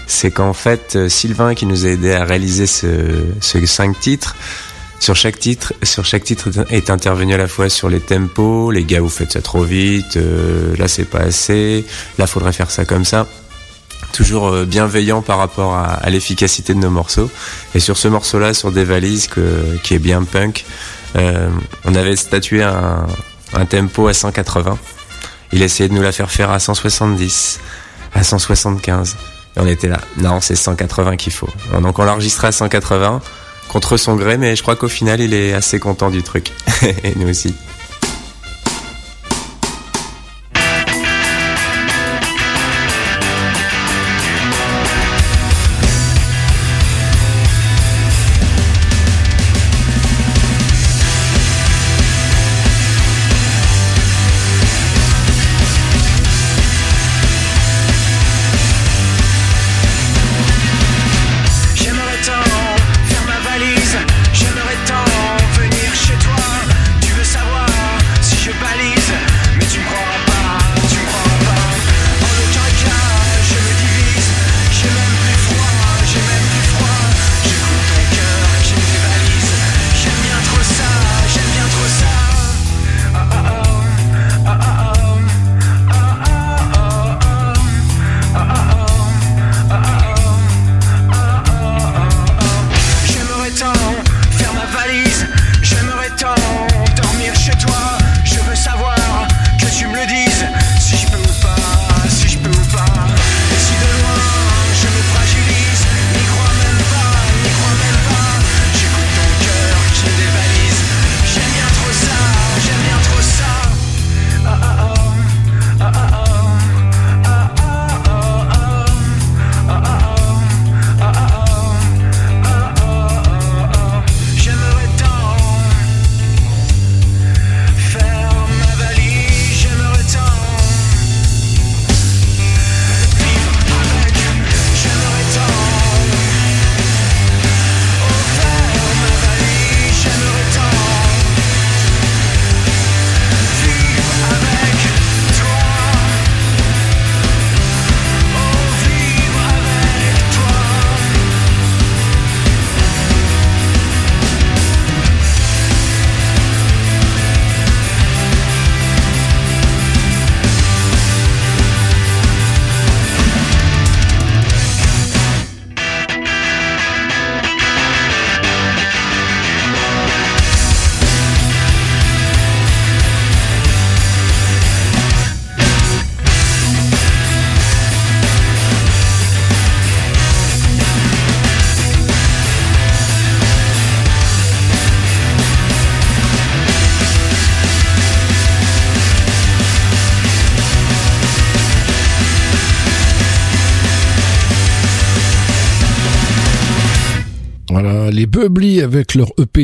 c'est 0.06 0.30
qu'en 0.30 0.54
fait, 0.54 0.96
euh, 0.96 1.10
Sylvain 1.10 1.54
qui 1.54 1.66
nous 1.66 1.84
a 1.84 1.90
aidé 1.90 2.12
à 2.12 2.24
réaliser 2.24 2.66
ce, 2.66 2.86
ce 3.42 3.66
cinq 3.66 4.00
titres, 4.00 4.34
sur 4.98 5.14
chaque 5.14 5.38
titre, 5.38 5.74
sur 5.82 6.06
chaque 6.06 6.24
titre 6.24 6.48
est 6.70 6.88
intervenu 6.88 7.34
à 7.34 7.36
la 7.36 7.48
fois 7.48 7.68
sur 7.68 7.90
les 7.90 8.00
tempos, 8.00 8.70
les 8.70 8.84
gars 8.84 9.02
vous 9.02 9.10
faites 9.10 9.32
ça 9.32 9.42
trop 9.42 9.62
vite, 9.62 10.16
euh, 10.16 10.74
là 10.78 10.88
c'est 10.88 11.04
pas 11.04 11.20
assez, 11.20 11.84
là 12.16 12.26
faudrait 12.26 12.54
faire 12.54 12.70
ça 12.70 12.86
comme 12.86 13.04
ça. 13.04 13.26
Toujours 14.16 14.48
euh, 14.48 14.64
bienveillant 14.64 15.20
par 15.20 15.36
rapport 15.36 15.74
à, 15.74 16.08
l'efficacité 16.08 16.72
de 16.72 16.78
nos 16.78 16.88
morceaux. 16.88 17.30
Et 17.74 17.80
sur 17.80 17.98
ce 17.98 18.08
morceau-là, 18.08 18.54
sur 18.54 18.72
des 18.72 18.84
valises 18.84 19.28
qui 19.82 19.94
est 19.94 19.98
bien 19.98 20.22
punk, 20.24 20.64
euh, 21.16 21.50
on 21.84 21.94
avait 21.94 22.16
statué 22.16 22.62
un, 22.62 23.06
un 23.52 23.64
tempo 23.66 24.08
à 24.08 24.14
180. 24.14 24.78
Il 25.52 25.62
essayait 25.62 25.90
de 25.90 25.94
nous 25.94 26.00
la 26.00 26.12
faire 26.12 26.30
faire 26.30 26.50
à 26.50 26.58
170, 26.58 27.60
à 28.14 28.22
175. 28.22 29.16
Et 29.56 29.60
on 29.60 29.66
était 29.66 29.88
là. 29.88 30.00
Non, 30.16 30.40
c'est 30.40 30.56
180 30.56 31.16
qu'il 31.16 31.32
faut. 31.34 31.50
Donc 31.82 31.98
on 31.98 32.04
l'a 32.04 32.12
enregistré 32.12 32.48
à 32.48 32.52
180 32.52 33.20
contre 33.68 33.98
son 33.98 34.16
gré, 34.16 34.38
mais 34.38 34.56
je 34.56 34.62
crois 34.62 34.76
qu'au 34.76 34.88
final, 34.88 35.20
il 35.20 35.34
est 35.34 35.52
assez 35.52 35.78
content 35.78 36.10
du 36.10 36.22
truc. 36.22 36.52
Et 37.04 37.14
nous 37.16 37.28
aussi. 37.28 37.54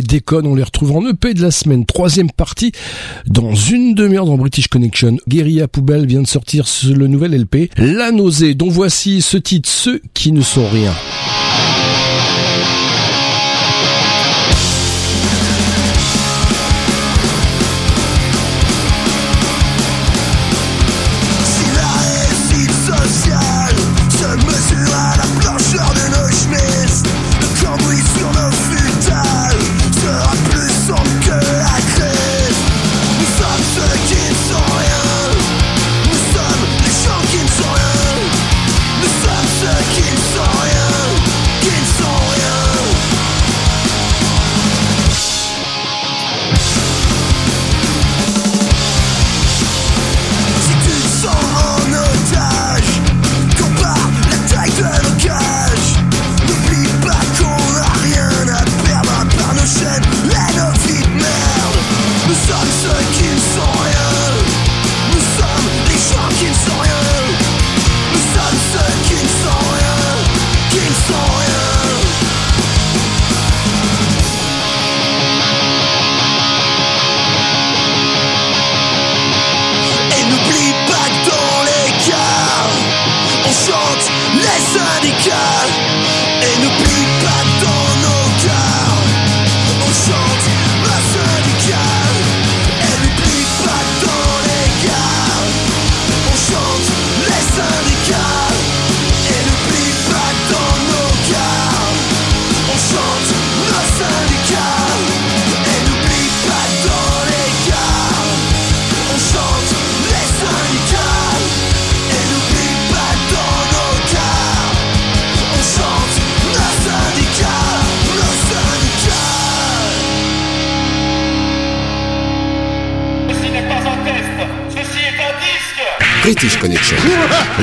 Déconne, 0.00 0.46
on 0.46 0.54
les 0.54 0.62
retrouve 0.62 0.92
en 0.96 1.06
EP 1.06 1.34
de 1.34 1.42
la 1.42 1.50
semaine. 1.50 1.84
Troisième 1.84 2.30
partie, 2.30 2.72
dans 3.26 3.54
une 3.54 3.94
demi-heure 3.94 4.24
dans 4.24 4.38
British 4.38 4.68
Connection. 4.68 5.18
Guérilla 5.28 5.68
Poubelle 5.68 6.06
vient 6.06 6.22
de 6.22 6.26
sortir 6.26 6.64
le 6.88 7.06
nouvel 7.06 7.38
LP, 7.38 7.70
La 7.76 8.10
Nausée, 8.10 8.54
dont 8.54 8.70
voici 8.70 9.20
ce 9.20 9.36
titre, 9.36 9.68
Ceux 9.68 10.00
qui 10.14 10.32
ne 10.32 10.40
sont 10.40 10.66
rien. 10.68 10.94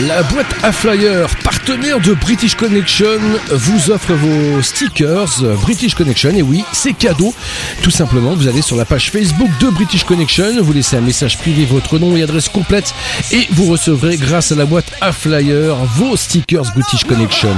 La 0.07 0.23
boîte 0.23 0.55
à 0.63 0.71
flyers, 0.71 1.27
partenaire 1.43 1.99
de 1.99 2.13
British 2.13 2.55
Connection, 2.55 3.19
vous 3.51 3.91
offre 3.91 4.13
vos 4.13 4.61
stickers 4.61 5.41
British 5.61 5.93
Connection. 5.93 6.29
Et 6.29 6.41
oui, 6.41 6.63
c'est 6.71 6.93
cadeau. 6.93 7.33
Tout 7.81 7.91
simplement, 7.91 8.33
vous 8.33 8.47
allez 8.47 8.61
sur 8.61 8.77
la 8.77 8.85
page 8.85 9.11
Facebook 9.11 9.49
de 9.59 9.69
British 9.69 10.05
Connection, 10.05 10.61
vous 10.61 10.71
laissez 10.71 10.95
un 10.95 11.01
message 11.01 11.37
privé, 11.37 11.65
votre 11.65 11.99
nom 11.99 12.15
et 12.15 12.23
adresse 12.23 12.47
complète, 12.47 12.93
et 13.31 13.47
vous 13.51 13.65
recevrez 13.65 14.15
grâce 14.15 14.51
à 14.53 14.55
la 14.55 14.65
boîte 14.65 14.91
à 15.01 15.11
flyers 15.11 15.75
vos 15.95 16.15
stickers 16.15 16.71
British 16.73 17.03
Connection. 17.03 17.55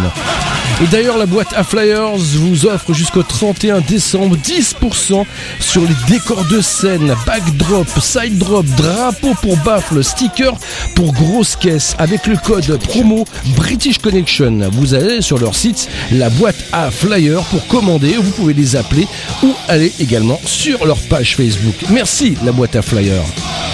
Et 0.82 0.88
d'ailleurs, 0.88 1.20
la 1.20 1.28
boîte 1.28 1.54
à 1.56 1.64
flyers 1.64 2.16
vous 2.18 2.66
offre 2.66 2.92
jusqu'au 2.92 3.22
31 3.22 3.82
décembre 3.82 4.36
10% 4.36 5.26
sur 5.60 5.82
les 5.82 5.96
décors 6.08 6.44
de 6.46 6.60
scène, 6.60 7.14
backdrop, 7.24 7.88
side 8.00 8.40
drop, 8.40 8.66
drapeau 8.66 9.36
pour 9.44 9.58
baffle, 9.58 10.04
sticker 10.04 10.54
pour 10.96 11.14
grosse 11.14 11.56
caisse 11.56 11.96
avec 12.00 12.26
le 12.26 12.36
code 12.36 12.80
promo 12.84 13.26
British 13.56 14.00
Connection. 14.00 14.72
Vous 14.72 14.96
allez 14.96 15.22
sur 15.22 15.38
leur 15.38 15.54
site, 15.54 15.88
la 16.12 16.32
boîte 16.32 16.64
à 16.72 16.90
flyers 16.90 17.44
pour 17.44 17.68
commander. 17.68 18.14
Vous 18.14 18.32
pouvez 18.32 18.54
les 18.54 18.76
appeler 18.76 19.08
ou 19.44 19.54
aller 19.68 19.94
également 20.00 20.42
sur 20.46 20.84
leur 20.88 20.98
page 21.10 21.36
Facebook. 21.36 21.76
Merci 21.92 22.36
la 22.44 22.52
boîte 22.52 22.76
à 22.76 22.82
flyers. 22.82 23.22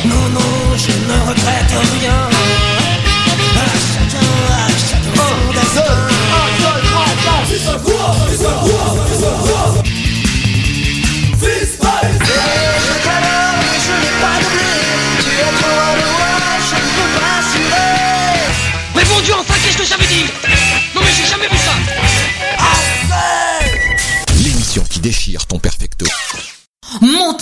Non, 0.06 0.30
non, 0.34 0.76
je 0.76 0.92
ne 0.92 1.30
regrette 1.30 2.02
rien. 2.02 2.37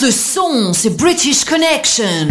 Le 0.05 0.11
son, 0.11 0.71
c'est 0.71 0.91
British 0.91 1.45
Connection. 1.45 2.27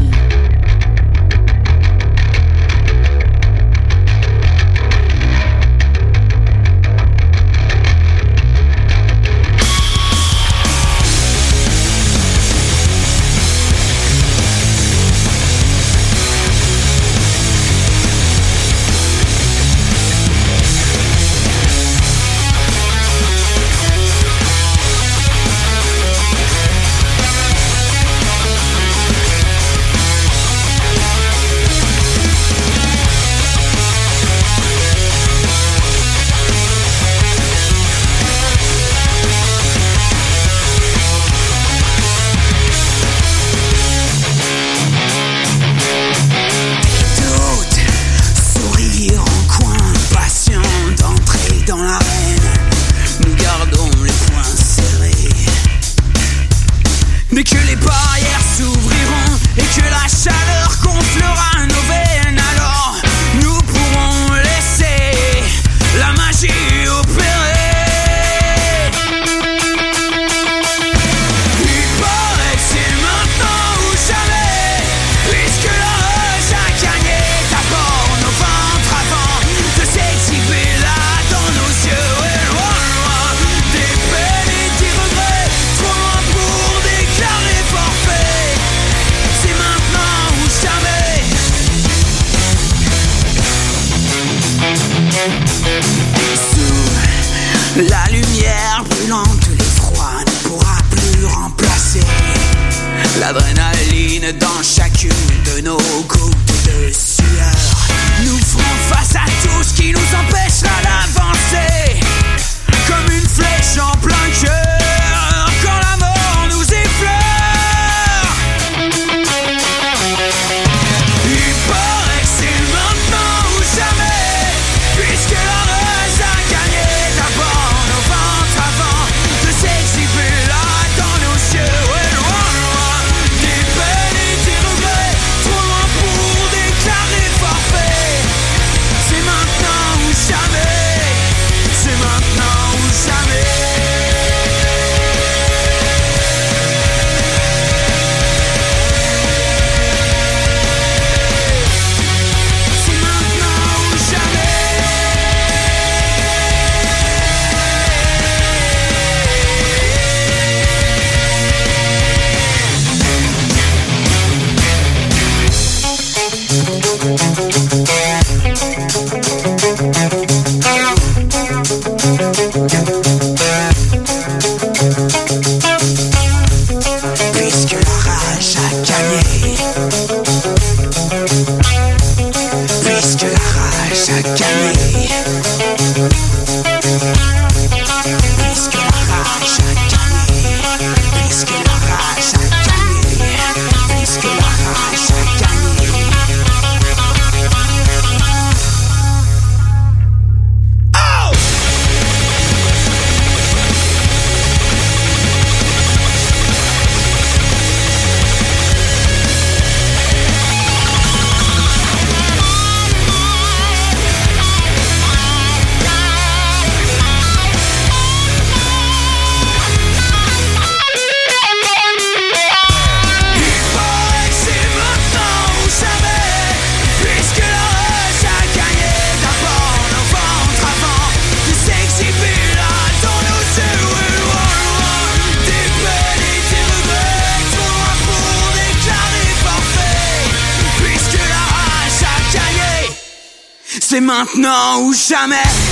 Ou 244.84 244.92
jamais. 244.92 245.63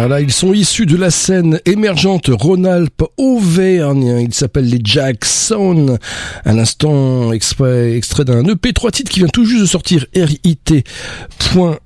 Voilà, 0.00 0.20
ils 0.20 0.32
sont 0.32 0.52
issus 0.52 0.86
de 0.86 0.96
la 0.96 1.10
scène 1.10 1.58
émergente 1.66 2.30
Rhône-Alpes 2.32 3.02
Auvergne. 3.16 4.20
Ils 4.20 4.32
s'appellent 4.32 4.68
les 4.68 4.78
Jackson. 4.82 5.98
À 6.44 6.52
l'instant, 6.52 7.32
extrait, 7.32 8.00
d'un 8.24 8.44
EP 8.44 8.72
3 8.72 8.92
titres 8.92 9.10
qui 9.10 9.18
vient 9.18 9.28
tout 9.28 9.44
juste 9.44 9.62
de 9.62 9.66
sortir 9.66 10.06
RIT.1. 10.14 11.78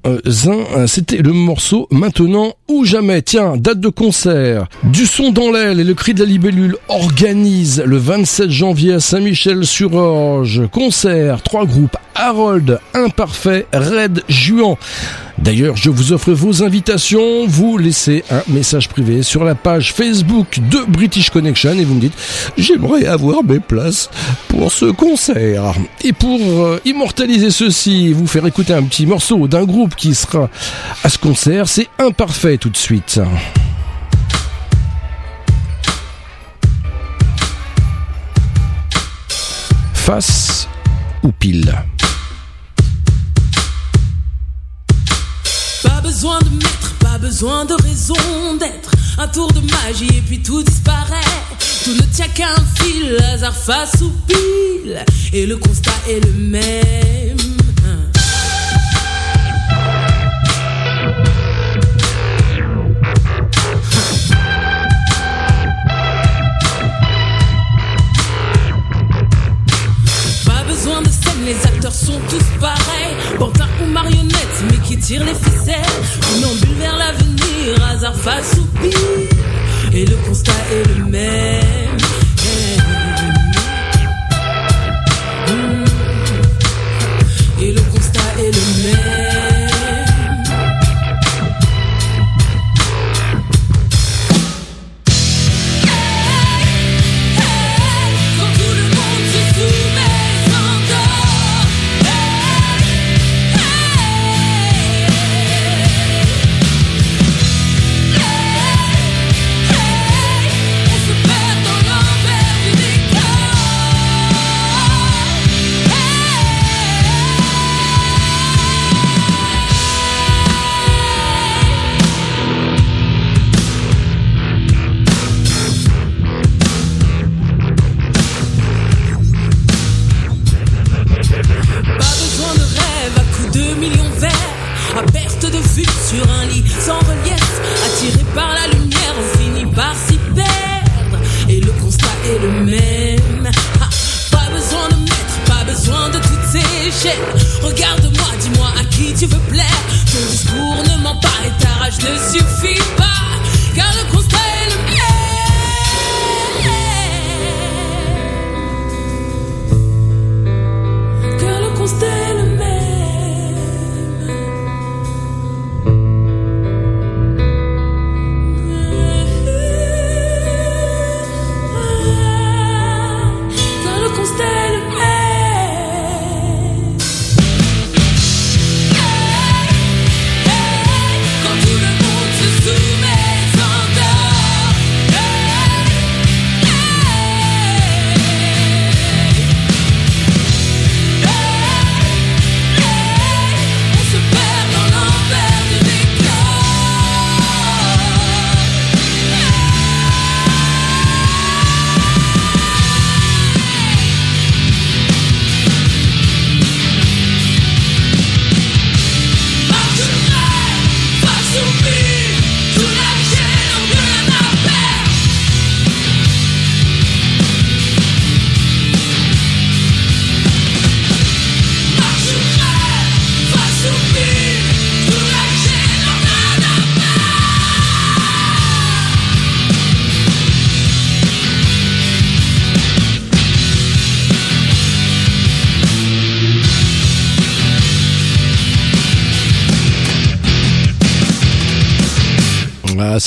C'était 0.86 1.22
le 1.22 1.32
morceau 1.32 1.88
Maintenant 1.90 2.52
ou 2.68 2.84
jamais. 2.84 3.22
Tiens, 3.22 3.56
date 3.56 3.80
de 3.80 3.88
concert. 3.88 4.66
Du 4.84 5.06
son 5.06 5.32
dans 5.32 5.50
l'aile 5.50 5.80
et 5.80 5.84
le 5.84 5.94
cri 5.94 6.12
de 6.12 6.20
la 6.20 6.26
libellule 6.26 6.76
organise 6.88 7.82
le 7.84 7.96
27 7.96 8.50
janvier 8.50 8.92
à 8.92 9.00
Saint-Michel-sur-Orge. 9.00 10.68
Concert, 10.70 11.40
trois 11.40 11.64
groupes. 11.64 11.96
Harold, 12.14 12.78
Imparfait, 12.92 13.66
Red, 13.72 14.22
Juan. 14.28 14.76
D'ailleurs, 15.38 15.76
je 15.76 15.90
vous 15.90 16.12
offre 16.12 16.32
vos 16.32 16.62
invitations. 16.62 17.46
Vous 17.46 17.78
laissez 17.78 18.24
un 18.30 18.42
message 18.48 18.88
privé 18.88 19.22
sur 19.22 19.44
la 19.44 19.54
page 19.54 19.92
Facebook 19.92 20.58
de 20.70 20.84
British 20.86 21.30
Connection 21.30 21.72
et 21.72 21.84
vous 21.84 21.94
me 21.94 22.00
dites 22.00 22.14
j'aimerais 22.56 23.06
avoir 23.06 23.42
mes 23.42 23.60
places 23.60 24.10
pour 24.48 24.70
ce 24.72 24.86
concert. 24.86 25.74
Et 26.04 26.12
pour 26.12 26.40
euh, 26.40 26.80
immortaliser 26.84 27.50
ceci, 27.50 28.12
vous 28.12 28.26
faire 28.26 28.46
écouter 28.46 28.74
un 28.74 28.82
petit 28.82 29.06
morceau 29.06 29.48
d'un 29.48 29.64
groupe 29.64 29.94
qui 29.94 30.14
sera 30.14 30.48
à 31.02 31.08
ce 31.08 31.18
concert, 31.18 31.68
c'est 31.68 31.88
Imparfait 31.98 32.58
tout 32.58 32.70
de 32.70 32.76
suite. 32.76 33.20
Face 39.94 40.68
ou 41.22 41.30
pile 41.30 41.72
besoin 46.02 46.38
de 46.40 46.50
maître, 46.50 46.94
pas 47.00 47.18
besoin 47.18 47.64
de 47.64 47.74
raison 47.82 48.56
d'être. 48.58 48.90
Un 49.18 49.28
tour 49.28 49.52
de 49.52 49.60
magie 49.60 50.18
et 50.18 50.22
puis 50.22 50.42
tout 50.42 50.62
disparaît. 50.62 51.20
Tout 51.84 51.94
ne 51.94 52.02
tient 52.12 52.28
qu'à 52.28 52.48
un 52.50 52.64
fil, 52.82 53.16
hasard 53.32 53.56
face 53.56 54.00
ou 54.02 54.10
pile. 54.26 55.04
Et 55.32 55.46
le 55.46 55.56
constat 55.56 55.92
est 56.08 56.20
le 56.24 56.32
même. 56.32 57.36
Pas 70.44 70.64
besoin 70.66 71.02
de 71.02 71.08
scène, 71.08 71.44
les 71.44 71.66
acteurs 71.66 71.94
sont 71.94 72.20
tous 72.28 72.60
pareils. 72.60 73.16
Pantin 73.38 73.68
ou 73.82 73.86
marionnette, 73.86 74.64
mais 74.70 74.78
qui 74.92 74.98
tire 74.98 75.24
les 75.24 75.34
ficelles. 75.34 76.02
Funambule 76.20 76.76
vers 76.78 76.96
l'avenir, 76.96 77.86
hasard 77.90 78.16
face 78.16 78.58
ou 78.58 78.78
pire. 78.78 78.98
Et 79.92 80.04
le 80.04 80.16
constat 80.26 80.52
est 80.70 80.98
le 80.98 81.04
même. 81.04 81.98
Et 87.60 87.72
le 87.72 87.80
constat 87.92 88.20
est 88.38 88.50
le 88.50 88.82
même. 88.82 89.01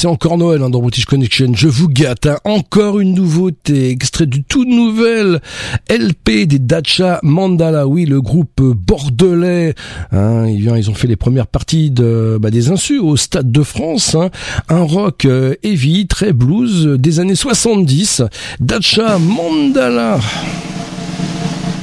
Encore 0.08 0.38
Noël 0.38 0.62
hein, 0.62 0.70
dans 0.70 0.80
British 0.82 1.06
Connection. 1.06 1.52
Je 1.54 1.68
vous 1.68 1.88
gâte. 1.88 2.26
hein. 2.28 2.38
Encore 2.44 3.00
une 3.00 3.14
nouveauté, 3.14 3.90
extrait 3.90 4.26
du 4.26 4.44
tout 4.44 4.66
nouvel 4.66 5.42
LP 5.90 6.46
des 6.48 6.60
Dacha 6.60 7.20
Mandala. 7.24 7.88
Oui, 7.88 8.06
le 8.06 8.22
groupe 8.22 8.62
bordelais. 8.62 9.74
Hein, 10.12 10.48
ils, 10.48 10.90
ont 10.90 10.94
fait 10.94 11.08
les 11.08 11.16
premières 11.16 11.48
parties 11.48 11.92
de, 11.92 12.38
bah, 12.42 12.50
des 12.52 12.70
Insus 12.70 13.00
au 13.00 13.16
Stade 13.18 13.52
de 13.52 13.64
France. 13.64 14.16
hein. 14.16 14.30
Un 14.70 14.82
rock 14.82 15.26
euh, 15.26 15.56
heavy, 15.64 16.08
très 16.08 16.34
blues 16.34 16.88
des 17.00 17.20
années 17.20 17.36
70. 17.36 18.24
Dacha 18.60 19.18
Mandala. 19.20 20.20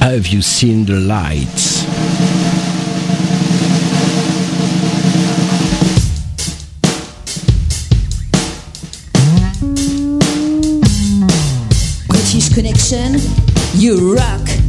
Have 0.01 0.27
you 0.27 0.41
seen 0.41 0.85
the 0.85 0.89
lights? 0.91 1.85
Connection, 12.53 13.15
you 13.73 14.13
rock. 14.15 14.62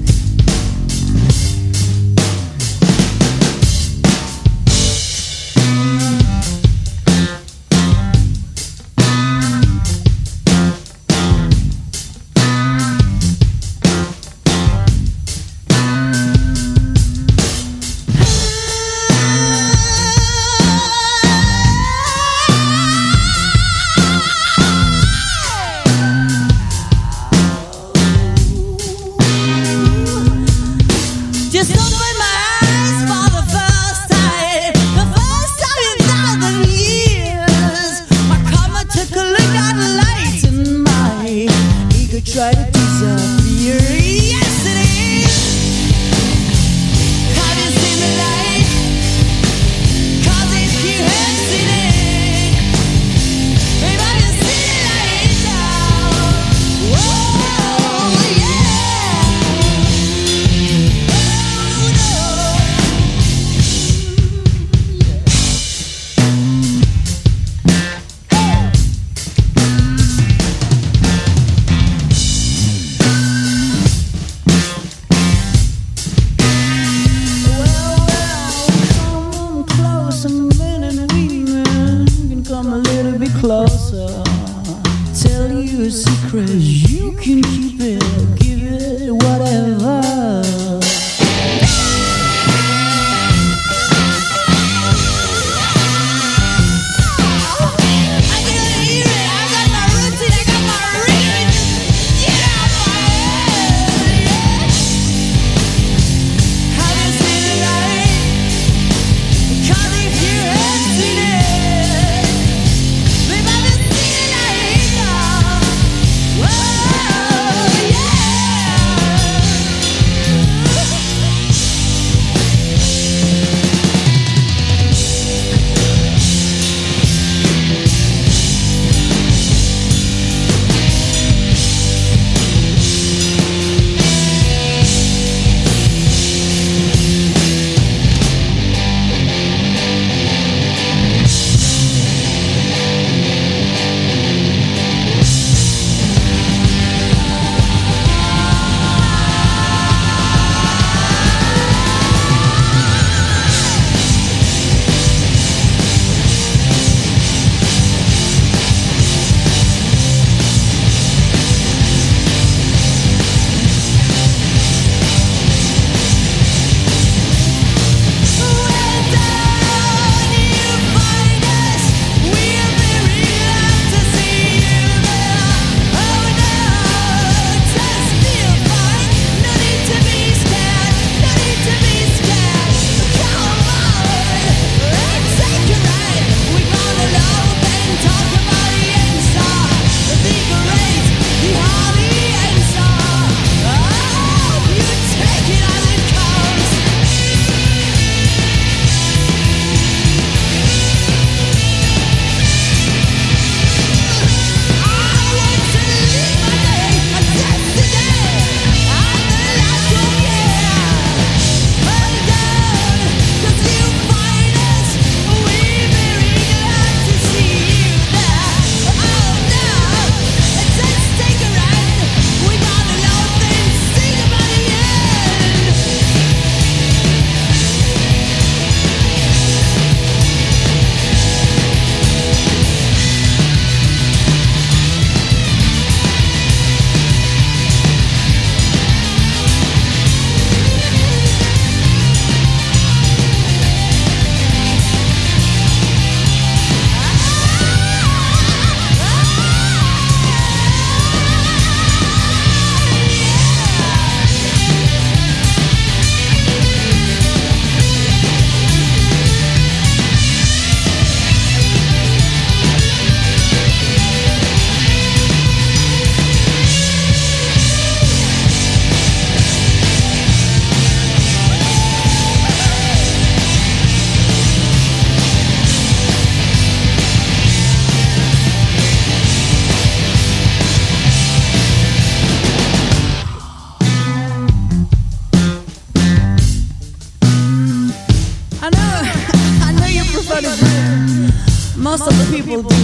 People 292.45 292.62
do 292.62 292.84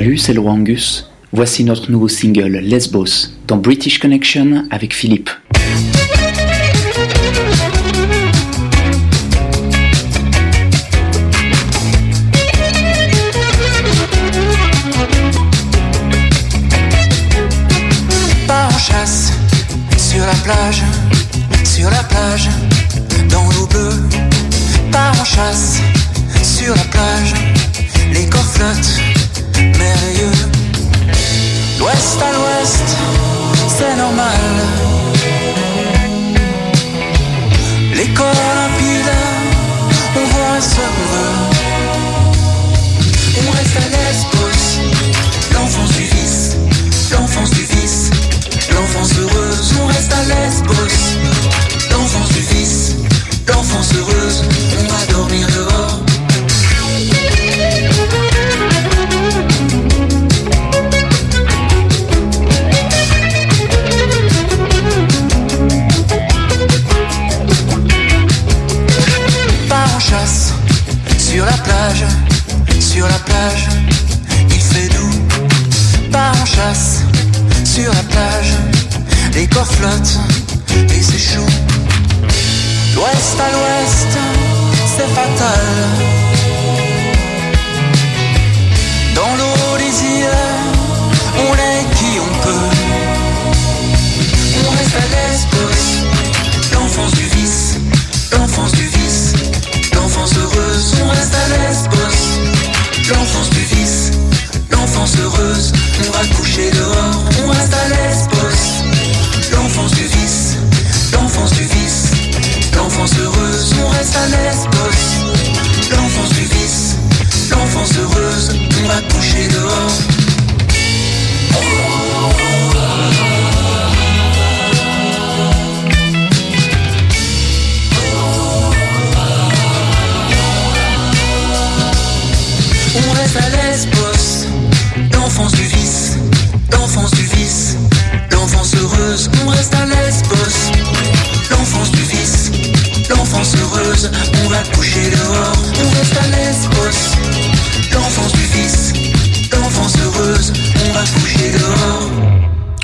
Salut, 0.00 0.16
c'est 0.16 0.32
Laurent. 0.32 0.64
Voici 1.30 1.62
notre 1.62 1.90
nouveau 1.90 2.08
single 2.08 2.56
Lesbos 2.62 3.28
dans 3.46 3.58
British 3.58 3.98
Connection 3.98 4.64
avec 4.70 4.94
Philippe. 4.94 5.28
En 18.48 18.78
chasse, 18.78 19.34
sur 19.98 20.24
la 20.24 20.32
plage, 20.42 20.82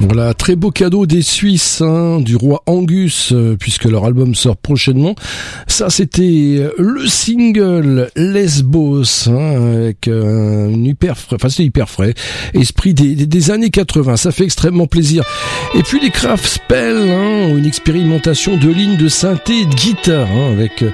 Voilà, 0.01 0.35
très 0.35 0.57
beau 0.57 0.71
cadeau 0.71 1.07
des 1.07 1.23
Suisses, 1.23 1.81
hein, 1.81 2.21
du 2.21 2.37
roi 2.37 2.63
Angus, 2.67 3.33
euh, 3.33 3.57
puisque 3.59 3.85
leur 3.85 4.05
album 4.05 4.35
sort 4.35 4.59
prochainement. 4.59 5.15
Ça, 5.67 5.89
c'était 5.89 6.59
euh, 6.59 6.71
le 6.77 7.07
single 7.07 8.11
Lesbos, 8.15 9.29
hein, 9.29 9.75
avec 9.75 10.07
euh, 10.09 10.69
une 10.69 10.85
hyper 10.85 11.17
frais, 11.17 11.37
enfin 11.37 11.49
c'est 11.49 11.65
hyper 11.65 11.89
frais, 11.89 12.13
esprit 12.53 12.93
des, 12.93 13.51
années 13.51 13.71
80. 13.71 14.17
Ça 14.17 14.33
fait 14.33 14.45
extrêmement 14.45 14.87
plaisir. 14.87 15.25
Et 15.75 15.83
puis 15.83 15.99
les 15.99 16.11
Craft 16.11 16.47
Spell, 16.47 17.11
hein, 17.11 17.57
une 17.57 17.67
expérimentation 17.67 18.59
de 18.59 18.69
lignes 18.69 18.99
de 18.99 19.09
synthé 19.09 19.61
et 19.61 19.65
de 19.65 19.75
guitare, 19.75 20.29
hein, 20.31 20.53
avec 20.53 20.85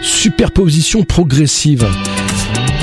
superposition 0.00 1.02
progressive. 1.02 1.86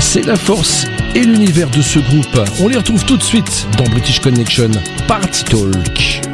C'est 0.02 0.26
la 0.26 0.36
force 0.36 0.84
et 1.14 1.22
l'univers 1.22 1.70
de 1.70 1.80
ce 1.80 1.98
groupe. 2.00 2.40
On 2.60 2.68
les 2.68 2.76
retrouve 2.76 3.04
tout 3.06 3.16
de 3.16 3.22
suite 3.22 3.66
dans 3.78 3.84
British 3.84 4.20
Connection 4.20 4.70
Party 5.06 5.44
Talk. 5.44 6.31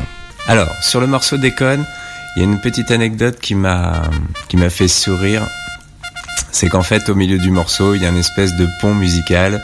Alors, 0.47 0.73
sur 0.81 0.99
le 0.99 1.05
morceau 1.05 1.37
Déconne, 1.37 1.85
il 2.35 2.41
y 2.41 2.43
a 2.43 2.49
une 2.49 2.59
petite 2.59 2.89
anecdote 2.89 3.37
qui 3.39 3.53
m'a 3.53 4.01
qui 4.49 4.57
m'a 4.57 4.71
fait 4.71 4.87
sourire. 4.87 5.47
C'est 6.51 6.67
qu'en 6.69 6.83
fait, 6.83 7.09
au 7.09 7.15
milieu 7.15 7.37
du 7.37 7.51
morceau, 7.51 7.95
il 7.95 8.01
y 8.01 8.05
a 8.05 8.09
une 8.09 8.17
espèce 8.17 8.55
de 8.55 8.67
pont 8.81 8.93
musical. 8.93 9.63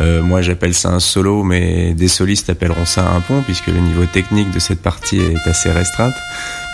Euh, 0.00 0.22
moi, 0.22 0.42
j'appelle 0.42 0.74
ça 0.74 0.88
un 0.88 1.00
solo, 1.00 1.42
mais 1.44 1.92
des 1.94 2.08
solistes 2.08 2.48
appelleront 2.50 2.86
ça 2.86 3.06
un 3.14 3.20
pont, 3.20 3.42
puisque 3.42 3.66
le 3.68 3.78
niveau 3.80 4.06
technique 4.06 4.50
de 4.50 4.58
cette 4.58 4.80
partie 4.82 5.18
est 5.20 5.48
assez 5.48 5.70
restreinte. 5.70 6.14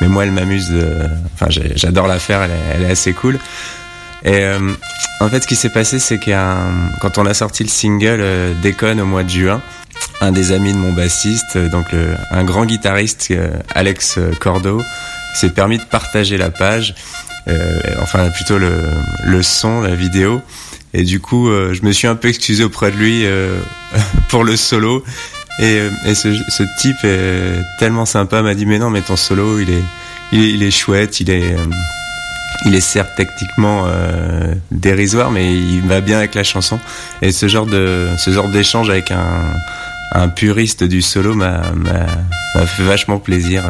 Mais 0.01 0.09
moi, 0.09 0.25
elle 0.25 0.33
m'amuse. 0.33 0.71
de- 0.71 1.09
Enfin, 1.35 1.47
j'adore 1.51 2.07
la 2.07 2.19
faire. 2.19 2.43
Elle 2.73 2.83
est, 2.83 2.91
assez 2.91 3.13
cool. 3.13 3.39
Et 4.25 4.35
euh, 4.37 4.73
en 5.21 5.29
fait, 5.29 5.43
ce 5.43 5.47
qui 5.47 5.57
s'est 5.57 5.69
passé, 5.71 5.99
c'est 5.99 6.19
qu'un 6.19 6.59
quand 7.01 7.19
on 7.19 7.27
a 7.27 7.35
sorti 7.35 7.63
le 7.65 7.69
single 7.69 8.19
euh, 8.21 8.55
Déconne 8.63 9.01
au 9.01 9.05
mois 9.07 9.25
de 9.25 9.29
juin, 9.31 9.61
un 10.21 10.33
des 10.33 10.53
amis 10.53 10.73
de 10.73 10.79
mon 10.79 10.93
bassiste, 10.93 11.57
euh, 11.57 11.69
donc 11.69 11.93
le- 11.93 12.15
un 12.31 12.45
grand 12.45 12.65
guitariste, 12.65 13.29
euh, 13.33 13.51
Alex 13.75 14.19
Cordo, 14.41 14.81
s'est 15.35 15.51
permis 15.51 15.79
de 15.79 15.85
partager 15.85 16.37
la 16.39 16.51
page, 16.51 16.95
euh, 16.97 17.28
enfin 18.01 18.29
plutôt 18.31 18.59
le, 18.59 18.73
le 19.25 19.43
son, 19.43 19.81
la 19.81 19.95
vidéo. 19.95 20.41
Et 20.95 21.03
du 21.03 21.21
coup, 21.21 21.49
euh, 21.49 21.75
je 21.75 21.83
me 21.83 21.93
suis 21.93 22.07
un 22.07 22.17
peu 22.17 22.29
excusé 22.29 22.65
auprès 22.65 22.91
de 22.91 22.97
lui 22.97 23.27
euh, 23.27 23.59
pour 24.29 24.45
le 24.45 24.57
solo. 24.57 25.05
Et, 25.59 25.81
euh, 25.81 25.91
et 26.07 26.15
ce, 26.15 26.35
ce 26.49 26.63
type 26.81 27.05
est 27.05 27.61
tellement 27.79 28.07
sympa, 28.07 28.43
m'a 28.43 28.55
dit 28.55 28.65
mais 28.67 28.79
non, 28.79 28.91
mais 28.91 29.03
ton 29.03 29.17
solo, 29.17 29.59
il 29.59 29.71
est, 29.71 29.83
il 30.33 30.63
est, 30.63 30.71
chouette, 30.71 31.21
il 31.21 31.31
est, 31.31 31.53
euh, 31.55 31.65
il 32.65 32.75
est 32.75 32.81
certes 32.81 33.11
techniquement 33.17 33.85
euh, 33.87 34.55
dérisoire, 34.71 35.31
mais 35.31 35.53
il 35.53 35.83
va 35.83 36.01
bien 36.01 36.19
avec 36.19 36.35
la 36.35 36.45
chanson. 36.45 36.79
Et 37.23 37.33
ce 37.33 37.49
genre 37.49 37.67
de, 37.67 38.09
ce 38.19 38.31
genre 38.31 38.49
d'échange 38.49 38.89
avec 38.89 39.11
un, 39.11 39.53
un 40.13 40.29
puriste 40.29 40.85
du 40.85 41.03
solo 41.03 41.35
m'a 41.35 41.63
fait 42.55 42.85
vachement 42.85 43.19
plaisir. 43.19 43.65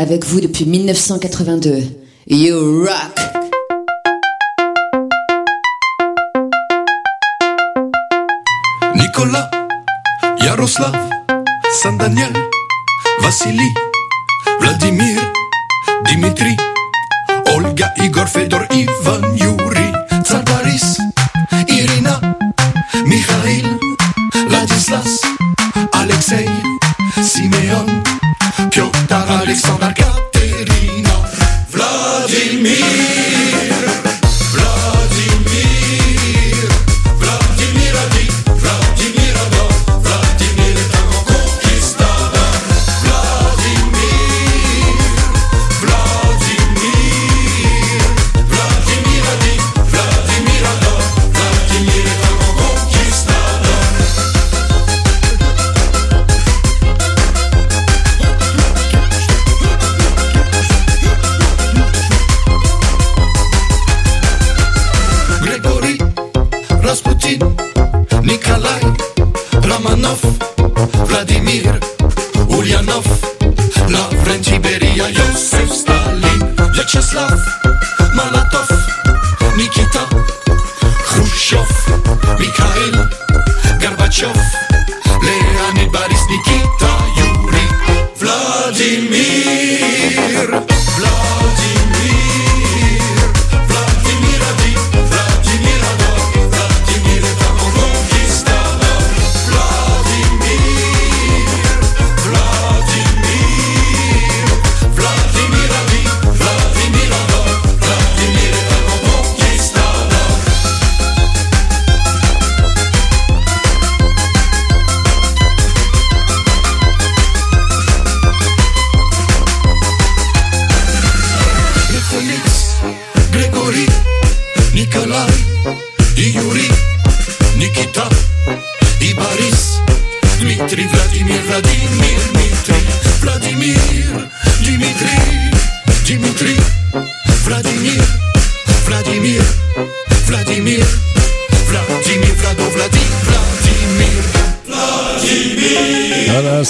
Avec 0.00 0.24
vous 0.24 0.40
depuis 0.40 0.64
1982. 0.64 1.82
You 2.26 2.86
rock! 2.86 3.19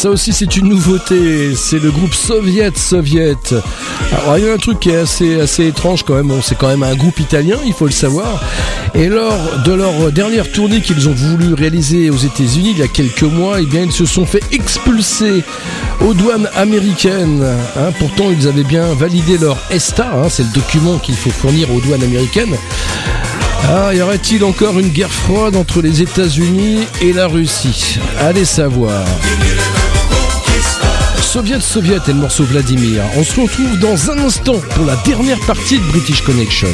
Ça 0.00 0.08
aussi 0.08 0.32
c'est 0.32 0.56
une 0.56 0.70
nouveauté, 0.70 1.54
c'est 1.54 1.78
le 1.78 1.90
groupe 1.90 2.14
Soviet 2.14 2.72
Soviet. 2.74 3.36
Alors 4.22 4.38
il 4.38 4.46
y 4.46 4.48
a 4.48 4.54
un 4.54 4.56
truc 4.56 4.80
qui 4.80 4.88
est 4.88 4.96
assez, 4.96 5.38
assez 5.38 5.66
étrange 5.66 6.04
quand 6.04 6.14
même, 6.14 6.28
Bon, 6.28 6.40
c'est 6.42 6.56
quand 6.56 6.68
même 6.68 6.82
un 6.82 6.94
groupe 6.94 7.20
italien, 7.20 7.56
il 7.66 7.74
faut 7.74 7.84
le 7.84 7.92
savoir. 7.92 8.42
Et 8.94 9.08
lors 9.08 9.36
de 9.62 9.74
leur 9.74 10.10
dernière 10.10 10.50
tournée 10.52 10.80
qu'ils 10.80 11.06
ont 11.06 11.12
voulu 11.12 11.52
réaliser 11.52 12.08
aux 12.08 12.16
États-Unis 12.16 12.70
il 12.70 12.78
y 12.78 12.82
a 12.82 12.88
quelques 12.88 13.24
mois, 13.24 13.60
eh 13.60 13.66
bien 13.66 13.82
ils 13.82 13.92
se 13.92 14.06
sont 14.06 14.24
fait 14.24 14.42
expulser 14.52 15.44
aux 16.00 16.14
douanes 16.14 16.48
américaines. 16.56 17.44
hein. 17.76 17.92
pourtant 17.98 18.30
ils 18.30 18.48
avaient 18.48 18.64
bien 18.64 18.94
validé 18.94 19.36
leur 19.36 19.58
ESTA, 19.70 20.12
hein, 20.14 20.28
c'est 20.30 20.44
le 20.44 20.52
document 20.54 20.96
qu'il 20.96 21.14
faut 21.14 21.28
fournir 21.28 21.70
aux 21.74 21.80
douanes 21.80 22.04
américaines. 22.04 22.56
Ah, 23.68 23.94
y 23.94 24.00
aurait-il 24.00 24.44
encore 24.44 24.78
une 24.78 24.88
guerre 24.88 25.12
froide 25.12 25.56
entre 25.56 25.82
les 25.82 26.00
États-Unis 26.00 26.86
et 27.02 27.12
la 27.12 27.26
Russie? 27.26 27.98
Allez 28.18 28.46
savoir. 28.46 29.04
Soviet 31.32 31.60
Soviet 31.60 32.00
et 32.08 32.12
le 32.12 32.18
morceau 32.18 32.42
Vladimir. 32.42 33.04
On 33.16 33.22
se 33.22 33.40
retrouve 33.40 33.78
dans 33.78 34.10
un 34.10 34.18
instant 34.18 34.58
pour 34.74 34.84
la 34.84 34.96
dernière 35.06 35.38
partie 35.46 35.78
de 35.78 35.84
British 35.84 36.22
Connection. 36.22 36.66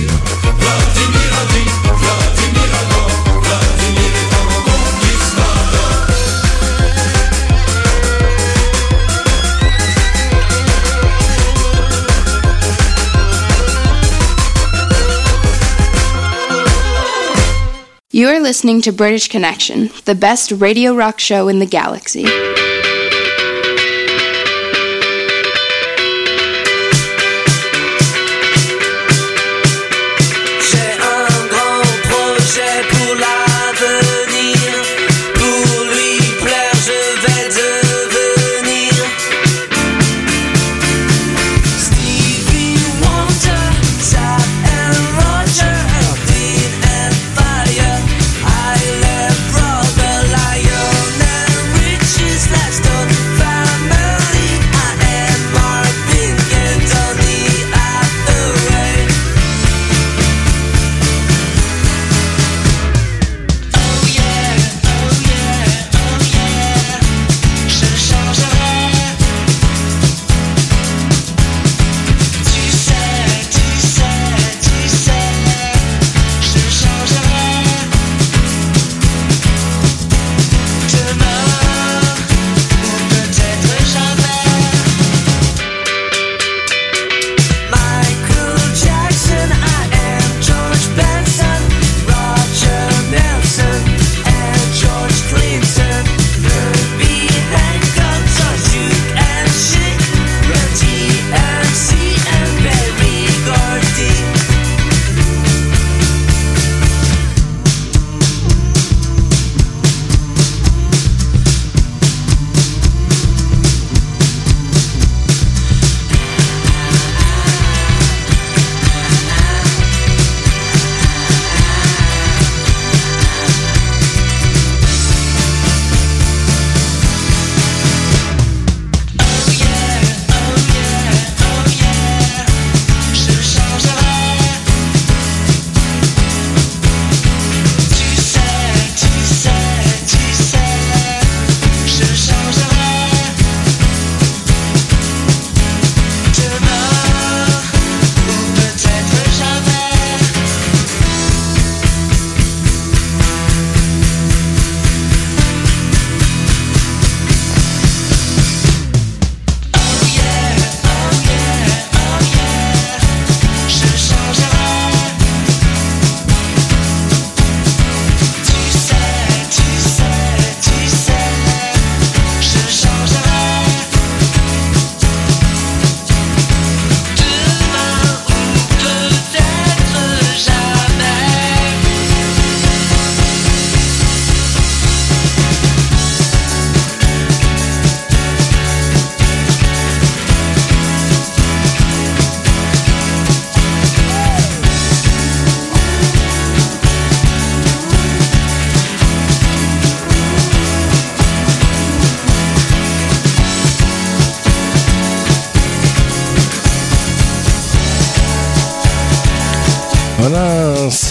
You 18.10 18.28
are 18.28 18.40
listening 18.40 18.80
to 18.80 18.92
British 18.92 19.28
Connection, 19.28 19.90
the 20.06 20.14
best 20.14 20.50
radio 20.50 20.94
rock 20.94 21.20
show 21.20 21.48
in 21.48 21.58
the 21.58 21.66
galaxy. 21.66 22.24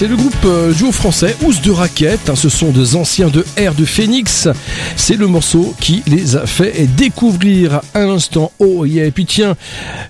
C'est 0.05 0.11
le 0.11 0.17
groupe 0.17 0.45
euh, 0.45 0.71
duo 0.71 0.91
français 0.91 1.35
Ous 1.41 1.53
de 1.63 1.71
Raquette. 1.71 2.29
hein, 2.29 2.35
ce 2.35 2.47
sont 2.47 2.69
des 2.69 2.95
anciens 2.95 3.29
de 3.29 3.43
Air 3.57 3.73
de 3.73 3.85
Phoenix. 3.85 4.47
C'est 4.95 5.15
le 5.15 5.25
morceau 5.25 5.73
qui 5.79 6.03
les 6.05 6.35
a 6.35 6.45
fait 6.45 6.87
découvrir 6.95 7.81
à 7.95 8.01
l'instant. 8.01 8.51
Oh 8.59 8.85
yeah. 8.85 9.05
Et 9.05 9.09
puis 9.09 9.25
tiens, 9.25 9.55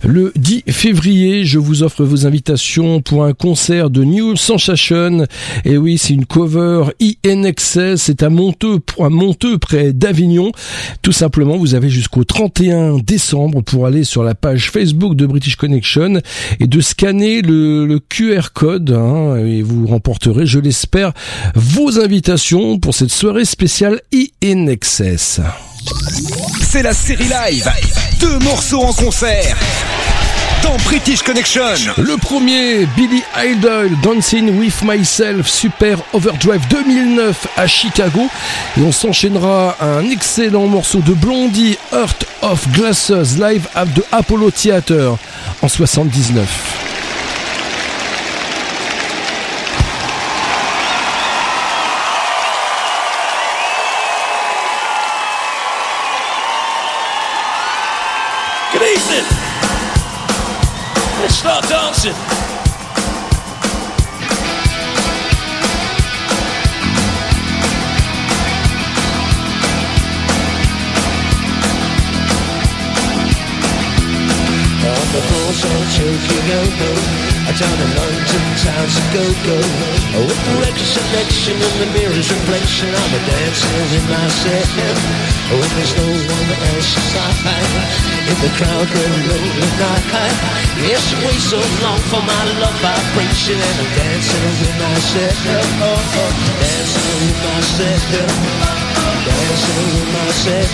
le 0.03 0.33
10 0.35 0.63
février, 0.67 1.45
je 1.45 1.59
vous 1.59 1.81
offre 1.81 2.03
vos 2.03 2.27
invitations 2.27 2.99
pour 2.99 3.23
un 3.23 3.31
concert 3.31 3.89
de 3.89 4.03
New 4.03 4.35
Sensation. 4.35 5.27
Et 5.63 5.77
oui, 5.77 5.97
c'est 5.97 6.13
une 6.13 6.25
cover 6.25 6.87
INXS. 7.25 7.95
C'est 7.95 8.21
à 8.21 8.29
Monteux, 8.29 8.79
à 8.99 9.07
Monteux 9.07 9.59
près 9.59 9.93
d'Avignon. 9.93 10.51
Tout 11.03 11.13
simplement, 11.13 11.55
vous 11.55 11.73
avez 11.73 11.89
jusqu'au 11.89 12.25
31 12.25 12.97
décembre 12.97 13.61
pour 13.61 13.85
aller 13.85 14.03
sur 14.03 14.25
la 14.25 14.35
page 14.35 14.71
Facebook 14.71 15.15
de 15.15 15.25
British 15.25 15.55
Connection 15.55 16.19
et 16.59 16.67
de 16.67 16.81
scanner 16.81 17.41
le, 17.41 17.85
le 17.85 17.99
QR 17.99 18.49
code 18.53 18.91
hein, 18.91 19.37
et 19.37 19.61
vous 19.61 19.84
remporterez, 19.85 20.45
je 20.45 20.59
l'espère, 20.59 21.13
vos 21.55 21.99
invitations 21.99 22.79
pour 22.79 22.93
cette 22.93 23.11
soirée 23.11 23.45
spéciale 23.45 24.01
INXS. 24.43 25.41
C'est 26.63 26.81
la 26.81 26.93
série 26.93 27.27
live. 27.27 27.69
Deux 28.19 28.39
morceaux 28.39 28.81
en 28.81 28.93
concert. 28.93 29.55
Dans 30.63 30.77
British 30.77 31.21
Connection. 31.21 31.61
Le 31.97 32.17
premier, 32.17 32.87
Billy 32.97 33.21
Idol, 33.37 33.91
Dancing 34.01 34.57
with 34.57 34.81
Myself, 34.83 35.47
Super 35.47 35.99
Overdrive 36.13 36.67
2009 36.69 37.47
à 37.55 37.67
Chicago. 37.67 38.27
Et 38.77 38.81
on 38.81 38.91
s'enchaînera 38.91 39.75
à 39.79 39.85
un 39.85 40.09
excellent 40.09 40.65
morceau 40.67 40.99
de 40.99 41.13
Blondie, 41.13 41.77
Heart 41.91 42.25
of 42.41 42.67
Glasses, 42.71 43.37
live 43.37 43.67
at 43.75 43.85
the 43.85 44.01
Apollo 44.11 44.51
Theater 44.51 45.17
en 45.61 45.67
79. 45.67 47.14
I 77.57 77.77
don't 77.77 78.14
London 78.65 78.73
town 78.73 78.87
to 78.89 79.03
go 79.13 79.23
go. 79.45 79.57
With 80.25 80.41
the 80.45 80.53
record 80.61 80.89
selection 80.89 81.53
and 81.53 81.75
the 81.81 81.87
mirror's 81.93 82.29
reflection 82.31 82.89
I'm 82.89 83.13
a 83.13 83.21
dancing 83.25 83.85
with 83.93 84.07
myself 84.09 84.69
oh, 84.73 85.59
When 85.59 85.71
there's 85.75 85.93
no 85.93 86.07
one 86.07 86.49
else 86.73 86.89
beside 86.95 87.35
In 88.25 88.37
the 88.41 88.51
crowd 88.57 88.89
lonely 88.89 89.69
night 89.77 90.05
Yes, 90.81 91.03
I 91.13 91.17
wait 91.25 91.41
so 91.41 91.59
long 91.83 91.99
for 92.09 92.21
my 92.23 92.43
love 92.61 92.77
vibration 92.81 93.59
And 93.59 93.75
I'm 93.81 93.91
dancing 93.93 94.43
with 94.57 94.73
oh, 94.81 95.99
oh, 96.15 96.31
Dancing 96.63 97.17
with 97.21 97.39
myself 97.45 98.85
dancing 99.25 99.89
with 99.89 100.09
myself. 100.13 100.69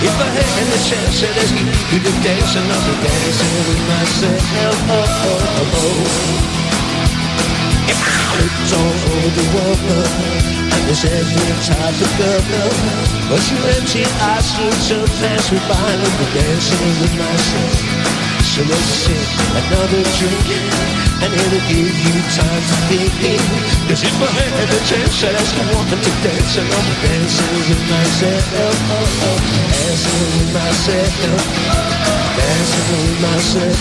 If 0.00 0.16
I 0.16 0.28
had 0.40 0.68
the 0.72 0.80
chance 0.88 1.20
to 1.20 1.28
ask 1.28 1.52
you 1.52 2.00
dancing, 2.24 2.64
I'll 2.64 2.80
be 2.80 2.94
dancing 3.04 3.54
with 3.68 3.82
myself. 3.92 4.40
Oh, 4.56 4.96
oh, 4.96 5.36
oh, 5.36 5.76
oh. 5.76 6.57
Oh. 7.38 7.90
If 7.92 8.00
I 8.02 8.20
looked 8.38 8.72
all 8.74 8.96
over 9.14 9.30
the 9.38 9.46
world, 9.54 9.80
and 10.74 10.82
there's 10.86 11.04
every 11.04 11.54
type 11.64 11.96
of 11.96 12.12
girl, 12.18 12.42
but 13.30 13.42
your 13.50 13.62
empty 13.78 14.04
eyes 14.28 14.46
seem 14.50 14.74
to 14.90 15.06
pass 15.22 15.52
me 15.52 15.58
by, 15.70 15.78
I'll 15.78 16.18
be 16.18 16.26
dancing 16.34 16.92
with 17.00 17.14
myself. 17.16 18.27
So 18.58 18.66
let's 18.66 19.06
another 19.54 20.02
drink 20.18 20.50
And 21.22 21.30
it'll 21.30 21.62
give 21.70 21.94
you 21.94 22.16
time 22.26 22.58
to 22.66 22.76
think 22.90 23.38
Cause 23.86 24.02
if 24.02 24.18
I 24.18 24.26
had 24.34 24.66
the 24.66 24.82
chance 24.82 25.22
I'd 25.22 25.38
ask 25.38 25.54
you 25.54 25.62
woman 25.78 25.94
to 25.94 26.12
dance 26.26 26.58
And 26.58 26.66
I'm 26.66 26.90
dancing 26.98 27.54
with 27.54 27.86
myself 27.86 28.42
oh, 28.58 28.74
oh. 28.98 29.38
Dancing 29.62 30.18
with 30.34 30.50
myself 30.58 31.38
Dancing 32.34 32.98
with 32.98 33.22
myself 33.22 33.78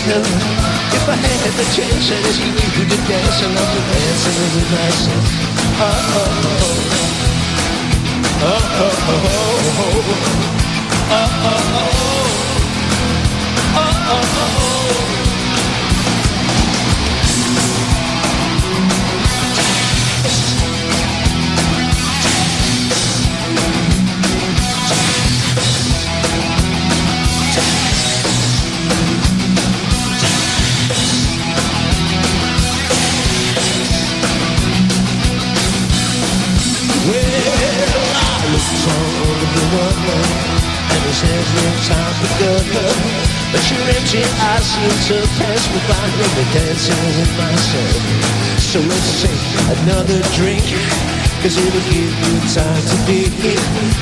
If 0.94 1.10
I 1.10 1.18
had 1.26 1.58
the 1.58 1.66
chance 1.74 2.14
I'd 2.14 2.22
ask 2.22 2.38
you 2.38 2.54
to 2.86 3.02
dance 3.10 3.42
And 3.50 3.58
I'm 3.58 3.82
dancing 3.82 4.38
with 4.46 4.70
myself 4.78 5.26
Oh, 5.74 5.90
oh, 5.90 6.46
oh 6.46 6.78
Oh, 8.46 8.62
oh, 8.78 8.94
oh, 8.94 9.26
oh 9.26 9.58
Oh, 9.78 10.06
oh, 11.18 11.50
oh, 11.50 11.66
oh 11.66 12.06
oh, 12.06 12.17
hands 41.90 41.96
no 41.96 41.96
time 41.96 42.14
for 42.20 42.32
good 42.40 42.66
But 43.52 43.64
your 43.72 43.84
empty 43.88 44.24
eyes 44.24 44.66
seem 44.66 44.92
to 45.08 45.28
pass 45.40 45.64
me 45.72 45.80
by 45.88 46.04
Let 46.20 46.32
me 46.36 46.44
dancing 46.54 47.02
with 47.16 47.34
myself. 47.38 48.02
So 48.60 48.80
let's 48.80 49.22
take 49.22 49.44
another 49.80 50.20
drink 50.36 50.66
Cause 51.42 51.56
it'll 51.56 51.86
give 51.88 52.12
you 52.12 52.36
time 52.52 52.82
to 52.82 52.98
think 53.06 53.32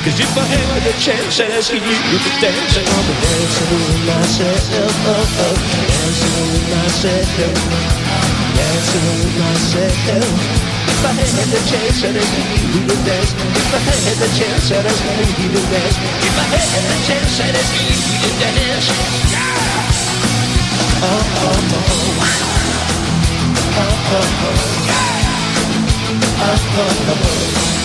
Cause 0.02 0.18
if 0.18 0.32
I 0.36 0.44
had 0.44 0.82
the 0.82 0.94
chance 0.98 1.40
I'd 1.40 1.50
ask 1.52 1.72
you 1.72 1.80
to 1.80 2.30
dance 2.40 2.76
And 2.76 2.86
I'll 2.88 3.06
be 3.06 3.14
dancing 3.22 3.70
with 3.70 4.02
myself. 4.06 4.62
Oh, 4.74 5.14
oh. 5.14 5.56
Dancing 5.86 6.46
with 6.52 6.66
myself. 6.74 7.28
Dancing 8.56 9.04
with 9.20 9.34
myself 9.38 10.65
if 10.96 11.04
I 11.04 11.12
had 11.12 11.28
the 11.52 11.60
chance, 11.68 12.00
I'd 12.04 12.16
ask 12.16 12.32
you 12.32 12.88
to 12.88 12.96
dance. 13.04 13.32
If 13.36 13.68
I 13.68 13.80
had 13.84 14.16
the 14.16 14.28
chance, 14.32 14.72
I'd 14.72 14.86
ask 14.86 15.04
you 15.36 15.48
to 15.52 15.62
dance. 15.68 15.96
If 16.24 16.36
I 16.40 16.46
had 16.56 16.84
the 16.88 16.96
chance, 17.04 17.36
I'd 17.40 17.52
ask 17.52 17.74
you 17.76 17.96
to 18.22 18.30
dance. 18.40 18.88
Oh, 21.02 21.20
oh, 21.44 21.74
oh. 21.76 21.92
Oh, 23.76 23.92
oh, 24.08 24.40
oh. 24.46 24.60
Yeah. 24.88 25.12
Oh, 26.16 26.56
oh, 26.56 26.86
oh. 26.86 27.12
oh, 27.12 27.12
oh, 27.12 27.72
oh. 27.72 27.75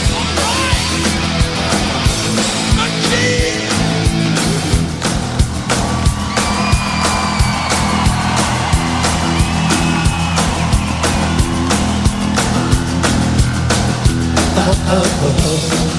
oh, 14.93 15.03
oh. 15.23 15.87
oh. 15.87 15.90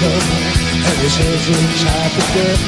The 0.00 0.08
world 0.08 0.22
And 0.86 0.96
there's 1.02 1.18
every 1.18 1.66
type 1.82 2.14
of 2.14 2.26
girl 2.34 2.58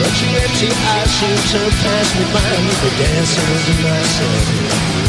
But 0.00 0.12
your 0.22 0.32
empty 0.40 0.70
eyes 0.72 1.10
seem 1.18 1.38
to 1.52 1.60
pass 1.82 2.08
me 2.16 2.24
by. 2.32 2.46
The 2.78 2.90
dancing 2.94 3.48
with 3.52 3.80
myself. 3.84 4.44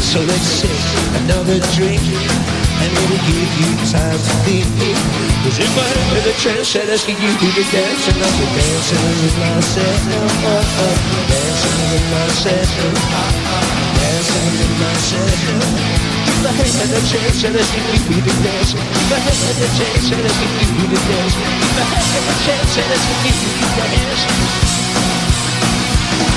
So 0.02 0.18
let's 0.20 0.60
take 0.60 0.86
another 1.22 1.58
drink 1.76 2.02
And 2.02 2.90
it'll 2.92 3.24
give 3.24 3.52
you 3.60 3.70
time 3.88 4.20
to 4.20 4.34
think. 4.44 4.68
Cause 5.44 5.58
if 5.58 5.72
I 5.72 5.88
had 6.12 6.24
the 6.24 6.34
I'd 6.76 6.90
ask 6.90 7.08
you 7.08 7.16
to 7.16 7.64
dance. 7.72 8.04
And 8.08 8.18
I'll 8.20 8.36
be 8.36 8.46
dancing 8.58 9.04
with 9.22 9.36
myself. 9.40 9.98
Dancing 11.30 11.76
with 11.92 12.06
myself. 12.12 12.68
Dancing 13.96 14.48
with 14.58 14.74
myself 14.80 15.89
head 16.60 16.76
and 16.84 16.90
the 16.92 17.00
chest 17.08 17.44
and 17.44 17.54
the 17.56 17.62
skin 17.64 18.00
we 18.08 18.16
the 18.20 18.34
dance. 18.44 18.72
The 18.76 19.16
head 19.24 19.40
and 19.48 19.58
the 19.60 19.68
chest 19.78 20.12
and 20.12 20.22
the 20.24 20.28
skin 20.28 20.68
we 20.76 20.84
the 20.92 21.00
dance. 21.08 21.34
The 21.34 21.84
head 21.88 22.08
and 22.16 22.24
the 22.28 22.36
chest 22.44 22.76
and 22.80 22.88
the 22.90 22.98
skin 23.00 23.36
we 23.40 23.64
the 23.64 23.84
dance. 23.90 24.22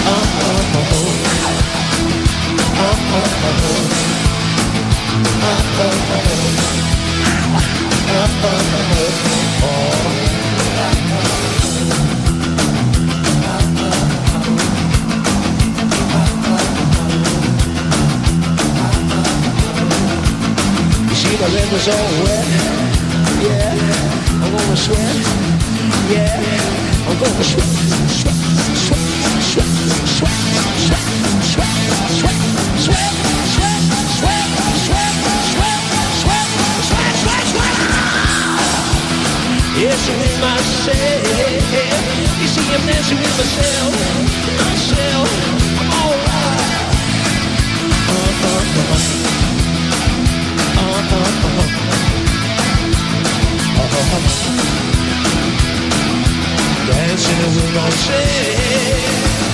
Oh 0.04 0.12
oh 0.12 0.80
oh 0.80 0.94
oh. 0.94 1.12
Oh 2.74 2.98
oh 3.14 3.30
oh 3.44 3.64
oh. 3.64 3.84
Oh 5.44 5.62
oh 5.80 5.92
oh 5.94 6.24
oh. 6.24 6.64
Oh 8.14 8.28
oh 8.44 8.62
oh 8.74 9.12
oh. 9.64 10.33
See 21.24 21.38
my 21.40 21.48
river's 21.48 21.88
all 21.88 22.12
wet. 22.24 22.48
Yeah, 23.40 24.44
I'm 24.44 24.52
gonna 24.52 24.76
sweat. 24.76 25.18
Yeah, 26.12 26.36
I'm 27.08 27.16
gonna 27.22 27.44
sweat, 27.52 27.72
sweat, 28.20 28.40
sweat, 28.84 29.08
sweat, 29.52 29.72
sweat, 30.18 30.40
sweat, 30.74 30.98
sweat, 31.52 31.78
sweat, 32.20 32.40
sweat, 32.84 33.14
sweat, 33.56 33.82
sweat, 34.16 34.42
sweat, 34.84 34.84
sweat, 34.84 35.16
sweat, 36.20 36.50
sweat, 36.90 37.16
sweat, 37.24 37.46
sweat. 37.52 37.78
Yes, 39.80 40.02
I'm 40.12 40.22
in 40.28 40.36
myself. 40.44 41.24
You 42.42 42.48
see, 42.54 42.68
I'm 42.76 42.84
dancing 42.88 43.20
with 43.24 43.36
myself, 43.40 43.94
myself. 44.60 45.30
I'm 45.80 45.90
alright. 46.04 46.84
Uh-huh. 48.76 49.53
Dancing 56.86 57.40
in 57.40 57.74
the 57.74 57.92
shade 57.92 59.53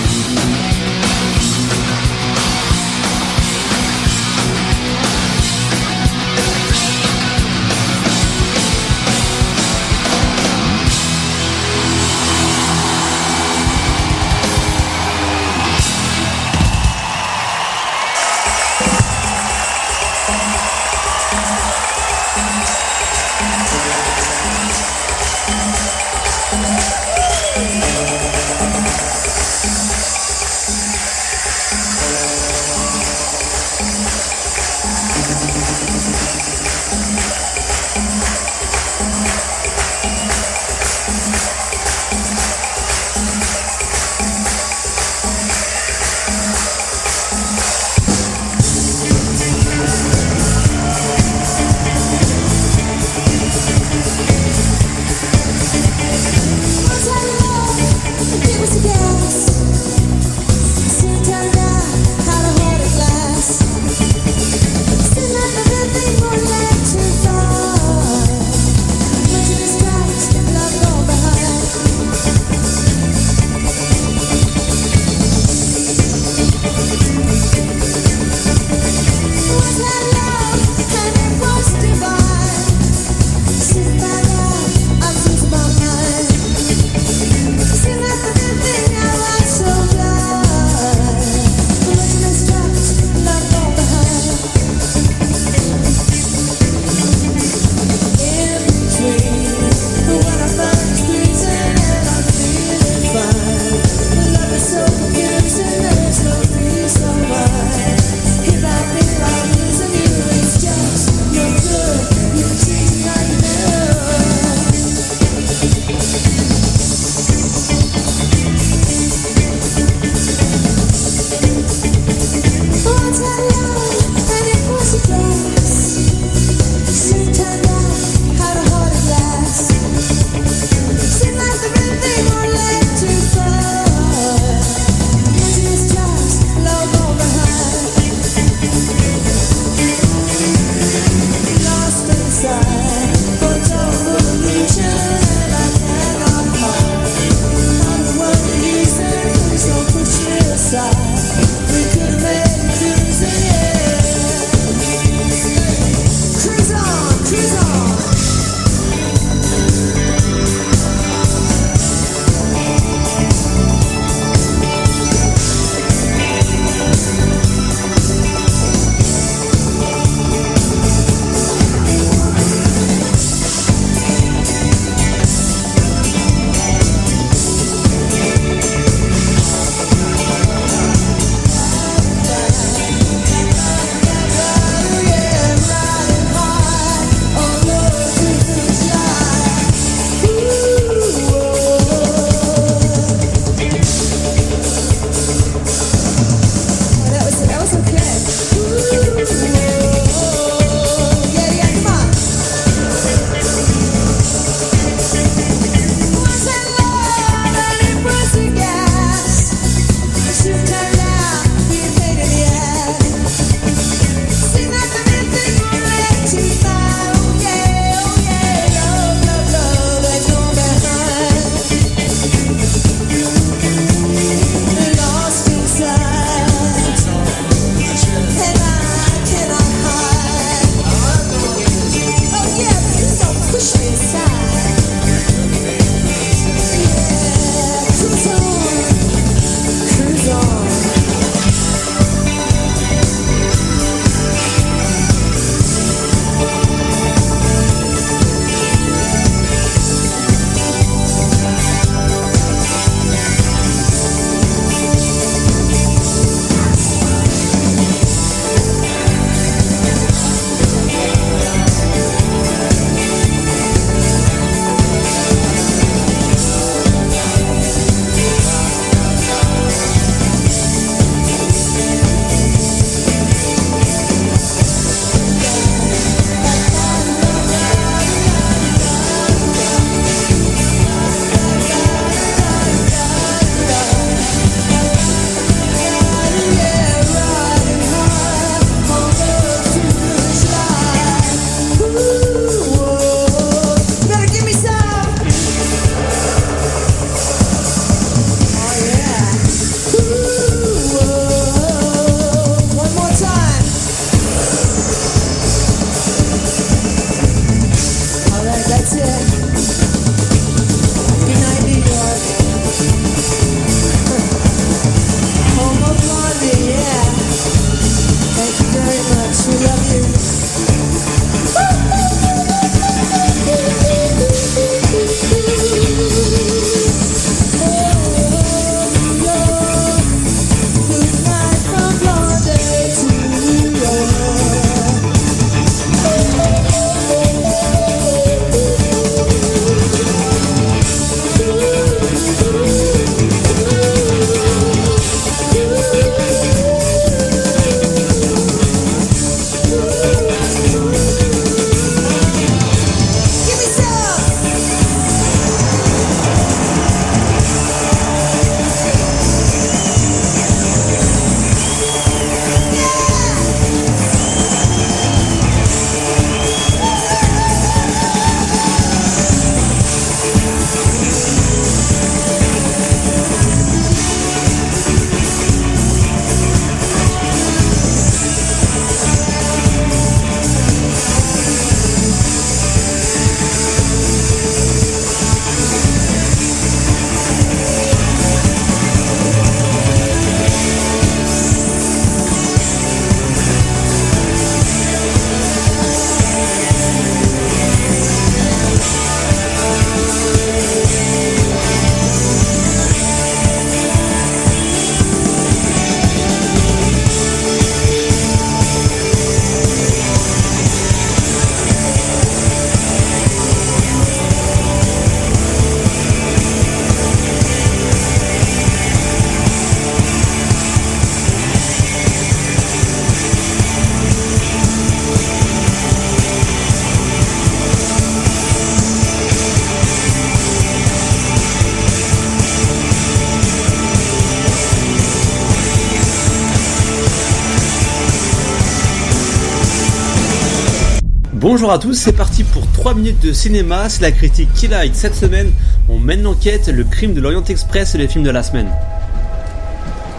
Bonjour 441.52 441.72
à 441.72 441.80
tous, 441.80 441.96
c'est 441.96 442.14
parti 442.14 442.44
pour 442.44 442.72
3 442.74 442.94
minutes 442.94 443.24
de 443.24 443.34
cinéma, 443.34 443.90
c'est 443.90 444.04
la 444.04 444.12
critique 444.12 444.54
qui 444.54 444.68
light. 444.68 444.96
Cette 444.96 445.16
semaine, 445.16 445.52
on 445.90 445.98
mène 445.98 446.22
l'enquête, 446.22 446.68
le 446.68 446.84
crime 446.84 447.16
de 447.16 447.22
l'Orient 447.22 447.44
Express 447.44 447.96
et 447.96 447.98
les 447.98 448.08
films 448.08 448.24
de 448.24 448.30
la 448.30 448.44
semaine. 448.44 448.70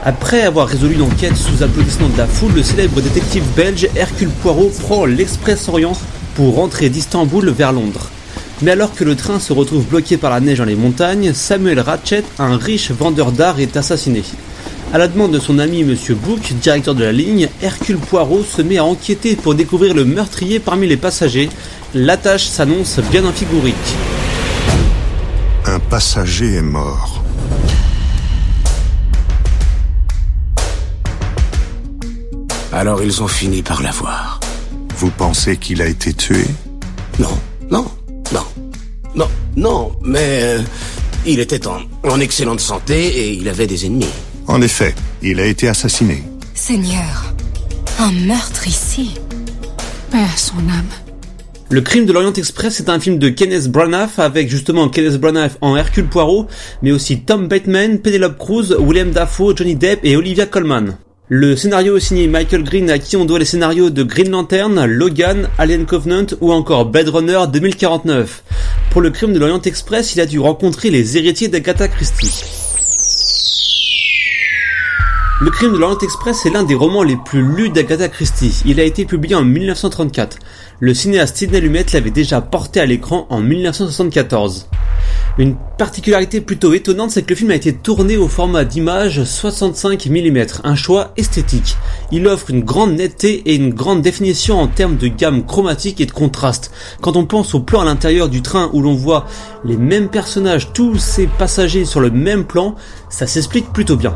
Après 0.05 0.43
avoir 0.43 0.67
résolu 0.67 0.97
l'enquête 0.97 1.37
sous 1.37 1.63
applaudissements 1.63 2.09
de 2.09 2.19
la 2.19 2.27
foule, 2.27 2.55
le 2.57 2.65
célèbre 2.65 3.01
détective 3.01 3.45
belge 3.55 3.89
Hercule 3.95 4.31
Poirot 4.43 4.73
prend 4.81 5.07
l'Express 5.07 5.69
Orient 5.69 5.97
pour 6.35 6.57
rentrer 6.57 6.89
d'Istanbul 6.89 7.49
vers 7.51 7.71
Londres. 7.71 8.11
Mais 8.63 8.73
alors 8.73 8.93
que 8.93 9.05
le 9.05 9.15
train 9.15 9.39
se 9.39 9.53
retrouve 9.53 9.87
bloqué 9.87 10.17
par 10.17 10.33
la 10.33 10.41
neige 10.41 10.59
dans 10.59 10.65
les 10.65 10.75
montagnes, 10.75 11.33
Samuel 11.33 11.79
Ratchet, 11.79 12.25
un 12.41 12.57
riche 12.57 12.91
vendeur 12.91 13.31
d'art, 13.31 13.61
est 13.61 13.77
assassiné. 13.77 14.25
À 14.93 14.99
la 14.99 15.07
demande 15.07 15.31
de 15.31 15.39
son 15.39 15.61
ami 15.61 15.85
Monsieur 15.85 16.17
Book, 16.17 16.53
directeur 16.61 16.97
de 16.97 17.05
la 17.05 17.13
ligne, 17.13 17.49
Hercule 17.63 17.97
Poirot 17.97 18.43
se 18.43 18.61
met 18.61 18.79
à 18.79 18.85
enquêter 18.85 19.37
pour 19.37 19.55
découvrir 19.55 19.95
le 19.95 20.05
meurtrier 20.05 20.59
parmi 20.59 20.89
les 20.89 20.97
passagers. 20.97 21.49
La 21.95 22.17
tâche 22.17 22.47
s'annonce 22.47 22.99
bien 23.09 23.25
amphigourique. 23.25 23.77
Un 25.65 25.79
passager 25.79 26.55
est 26.55 26.63
mort. 26.63 27.23
Alors 32.73 33.05
ils 33.05 33.23
ont 33.23 33.29
fini 33.29 33.63
par 33.63 33.83
l'avoir. 33.83 34.41
Vous 34.97 35.11
pensez 35.11 35.57
qu'il 35.57 35.83
a 35.83 35.87
été 35.87 36.13
tué? 36.13 36.45
Non, 37.21 37.39
non, 37.71 37.87
non, 38.33 38.45
non, 39.15 39.29
non, 39.55 39.93
mais 40.03 40.41
euh, 40.43 40.63
il 41.27 41.39
était 41.39 41.69
en, 41.69 41.79
en 42.03 42.19
excellente 42.19 42.61
santé 42.61 43.07
et 43.07 43.33
il 43.35 43.49
avait 43.49 43.69
des 43.69 43.87
ennemis. 43.87 44.09
En 44.51 44.63
effet, 44.63 44.97
il 45.23 45.39
a 45.39 45.47
été 45.47 45.69
assassiné. 45.69 46.25
Seigneur, 46.55 47.33
un 48.01 48.11
meurtre 48.27 48.67
ici. 48.67 49.13
Paix 50.11 50.19
à 50.19 50.37
son 50.37 50.57
âme. 50.57 50.91
Le 51.69 51.81
crime 51.81 52.05
de 52.05 52.13
l'Orient 52.13 52.33
Express 52.33 52.81
est 52.81 52.89
un 52.89 52.99
film 52.99 53.19
de 53.19 53.29
Kenneth 53.29 53.69
Branagh 53.69 54.11
avec 54.19 54.51
justement 54.51 54.89
Kenneth 54.89 55.21
Branagh 55.21 55.53
en 55.61 55.77
Hercule 55.77 56.09
Poirot, 56.09 56.49
mais 56.83 56.91
aussi 56.91 57.21
Tom 57.21 57.47
Bateman, 57.47 58.01
Penelope 58.01 58.39
Cruz, 58.39 58.75
William 58.77 59.13
Dafoe, 59.13 59.55
Johnny 59.57 59.77
Depp 59.77 60.01
et 60.03 60.17
Olivia 60.17 60.47
Colman. 60.47 60.97
Le 61.29 61.55
scénario 61.55 61.97
est 61.97 62.01
signé 62.01 62.27
Michael 62.27 62.65
Green 62.65 62.91
à 62.91 62.99
qui 62.99 63.17
on 63.17 63.27
doit 63.27 63.39
les 63.39 63.45
scénarios 63.45 63.91
de 63.91 64.03
Green 64.03 64.31
Lantern, 64.31 64.85
Logan, 64.85 65.49
Alien 65.59 65.87
Covenant 65.87 66.27
ou 66.41 66.51
encore 66.51 66.87
Blade 66.87 67.11
Runner 67.11 67.39
2049. 67.53 68.43
Pour 68.91 69.01
le 69.01 69.11
crime 69.11 69.33
de 69.33 69.39
l'Orient 69.39 69.63
Express, 69.63 70.17
il 70.17 70.21
a 70.21 70.27
dû 70.27 70.41
rencontrer 70.41 70.91
les 70.91 71.17
héritiers 71.17 71.47
d'Agatha 71.47 71.87
Christie. 71.87 72.60
Le 75.43 75.51
crime 75.51 75.73
de 75.73 75.79
l'Orient 75.79 75.97
Express 75.97 76.45
est 76.45 76.51
l'un 76.51 76.65
des 76.65 76.75
romans 76.75 77.03
les 77.03 77.17
plus 77.17 77.41
lus 77.41 77.71
d'Agatha 77.71 78.09
Christie. 78.09 78.61
Il 78.67 78.79
a 78.79 78.83
été 78.83 79.07
publié 79.07 79.35
en 79.35 79.43
1934. 79.43 80.37
Le 80.81 80.93
cinéaste 80.93 81.39
Sidney 81.39 81.63
Lumet 81.63 81.87
l'avait 81.95 82.11
déjà 82.11 82.43
porté 82.43 82.79
à 82.79 82.85
l'écran 82.85 83.27
en 83.31 83.41
1974. 83.41 84.69
Une 85.39 85.57
particularité 85.79 86.43
plutôt 86.43 86.75
étonnante, 86.75 87.13
c'est 87.13 87.23
que 87.23 87.31
le 87.31 87.37
film 87.37 87.53
a 87.53 87.55
été 87.55 87.73
tourné 87.73 88.19
au 88.19 88.29
format 88.29 88.67
d'image 88.67 89.25
65 89.25 90.05
mm, 90.11 90.45
un 90.63 90.75
choix 90.75 91.15
esthétique. 91.17 91.79
Il 92.13 92.29
offre 92.29 92.51
une 92.51 92.63
grande 92.63 92.97
netteté 92.97 93.43
et 93.47 93.55
une 93.55 93.73
grande 93.73 94.03
définition 94.03 94.61
en 94.61 94.67
termes 94.67 94.99
de 94.99 95.09
gamme 95.09 95.47
chromatique 95.47 96.03
et 96.03 96.07
de 96.07 96.13
contraste. 96.13 96.71
Quand 97.01 97.17
on 97.17 97.25
pense 97.25 97.55
au 97.55 97.61
plan 97.61 97.81
à 97.81 97.87
l'intérieur 97.87 98.29
du 98.29 98.43
train 98.43 98.69
où 98.75 98.83
l'on 98.83 98.95
voit 98.95 99.25
les 99.65 99.79
mêmes 99.79 100.11
personnages, 100.11 100.75
tous 100.75 100.99
ces 100.99 101.27
passagers 101.27 101.87
sur 101.87 102.01
le 102.01 102.11
même 102.11 102.45
plan, 102.45 102.75
ça 103.09 103.27
s'explique 103.27 103.73
plutôt 103.73 103.97
bien. 103.97 104.15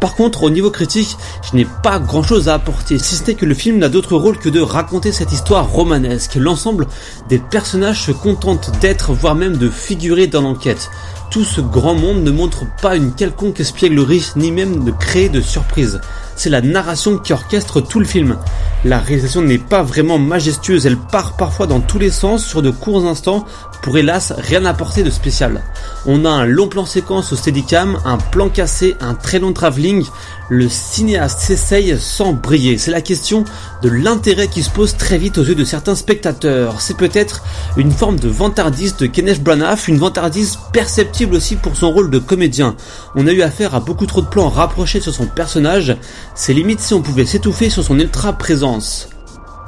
Par 0.00 0.14
contre, 0.14 0.42
au 0.42 0.50
niveau 0.50 0.70
critique, 0.70 1.16
je 1.42 1.56
n'ai 1.56 1.66
pas 1.82 1.98
grand 1.98 2.22
chose 2.22 2.48
à 2.48 2.54
apporter, 2.54 2.98
si 2.98 3.16
ce 3.16 3.24
n'est 3.24 3.34
que 3.34 3.46
le 3.46 3.54
film 3.54 3.78
n'a 3.78 3.88
d'autre 3.88 4.16
rôle 4.16 4.38
que 4.38 4.48
de 4.48 4.60
raconter 4.60 5.12
cette 5.12 5.32
histoire 5.32 5.68
romanesque. 5.70 6.34
L'ensemble 6.36 6.86
des 7.28 7.38
personnages 7.38 8.02
se 8.02 8.12
contentent 8.12 8.70
d'être, 8.80 9.12
voire 9.12 9.34
même 9.34 9.56
de 9.56 9.68
figurer 9.68 10.26
dans 10.26 10.42
l'enquête. 10.42 10.90
Tout 11.32 11.44
ce 11.44 11.62
grand 11.62 11.94
monde 11.94 12.24
ne 12.24 12.30
montre 12.30 12.66
pas 12.82 12.94
une 12.94 13.14
quelconque 13.14 13.58
espièglerie, 13.58 14.32
ni 14.36 14.52
même 14.52 14.84
de 14.84 14.90
créer 14.90 15.30
de 15.30 15.40
surprises. 15.40 15.98
C'est 16.36 16.50
la 16.50 16.60
narration 16.60 17.16
qui 17.16 17.32
orchestre 17.32 17.80
tout 17.80 18.00
le 18.00 18.04
film. 18.04 18.36
La 18.84 18.98
réalisation 18.98 19.40
n'est 19.40 19.56
pas 19.56 19.82
vraiment 19.82 20.18
majestueuse, 20.18 20.84
elle 20.84 20.98
part 20.98 21.38
parfois 21.38 21.66
dans 21.66 21.80
tous 21.80 21.98
les 21.98 22.10
sens 22.10 22.44
sur 22.44 22.60
de 22.60 22.68
courts 22.70 23.06
instants 23.06 23.46
pour 23.80 23.96
hélas 23.96 24.34
rien 24.36 24.66
apporter 24.66 25.04
de 25.04 25.08
spécial. 25.08 25.62
On 26.04 26.26
a 26.26 26.30
un 26.30 26.44
long 26.44 26.68
plan 26.68 26.84
séquence 26.84 27.32
au 27.32 27.36
steadicam, 27.36 27.98
un 28.04 28.18
plan 28.18 28.50
cassé, 28.50 28.94
un 29.00 29.14
très 29.14 29.38
long 29.38 29.54
travelling. 29.54 30.04
Le 30.54 30.68
cinéaste 30.68 31.38
s'essaye 31.38 31.96
sans 31.98 32.34
briller. 32.34 32.76
C'est 32.76 32.90
la 32.90 33.00
question 33.00 33.44
de 33.80 33.88
l'intérêt 33.88 34.48
qui 34.48 34.62
se 34.62 34.68
pose 34.68 34.98
très 34.98 35.16
vite 35.16 35.38
aux 35.38 35.44
yeux 35.44 35.54
de 35.54 35.64
certains 35.64 35.94
spectateurs. 35.94 36.82
C'est 36.82 36.98
peut-être 36.98 37.42
une 37.78 37.90
forme 37.90 38.18
de 38.18 38.28
vantardise 38.28 38.94
de 38.98 39.06
Kenneth 39.06 39.42
Branagh, 39.42 39.88
une 39.88 39.96
vantardise 39.96 40.58
perceptible 40.74 41.36
aussi 41.36 41.56
pour 41.56 41.74
son 41.74 41.90
rôle 41.90 42.10
de 42.10 42.18
comédien. 42.18 42.76
On 43.14 43.26
a 43.26 43.32
eu 43.32 43.40
affaire 43.40 43.74
à 43.74 43.80
beaucoup 43.80 44.04
trop 44.04 44.20
de 44.20 44.26
plans 44.26 44.50
rapprochés 44.50 45.00
sur 45.00 45.14
son 45.14 45.24
personnage. 45.24 45.96
C'est 46.34 46.52
limite 46.52 46.80
si 46.80 46.92
on 46.92 47.00
pouvait 47.00 47.24
s'étouffer 47.24 47.70
sur 47.70 47.82
son 47.82 47.98
ultra 47.98 48.34
présence. 48.34 49.08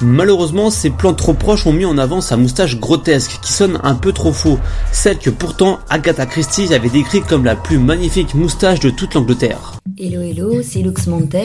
Malheureusement, 0.02 0.68
ces 0.68 0.90
plans 0.90 1.14
trop 1.14 1.32
proches 1.32 1.66
ont 1.66 1.72
mis 1.72 1.86
en 1.86 1.96
avant 1.96 2.20
sa 2.20 2.36
moustache 2.36 2.78
grotesque, 2.78 3.38
qui 3.40 3.54
sonne 3.54 3.80
un 3.84 3.94
peu 3.94 4.12
trop 4.12 4.34
faux, 4.34 4.58
celle 4.92 5.18
que 5.18 5.30
pourtant 5.30 5.78
Agatha 5.88 6.26
Christie 6.26 6.74
avait 6.74 6.90
décrite 6.90 7.26
comme 7.26 7.46
la 7.46 7.56
plus 7.56 7.78
magnifique 7.78 8.34
moustache 8.34 8.80
de 8.80 8.90
toute 8.90 9.14
l'Angleterre. 9.14 9.80
Hello 9.96 10.22
hello, 10.22 10.60
c'est 10.60 10.82
Lux 10.82 11.06
Montes. 11.06 11.36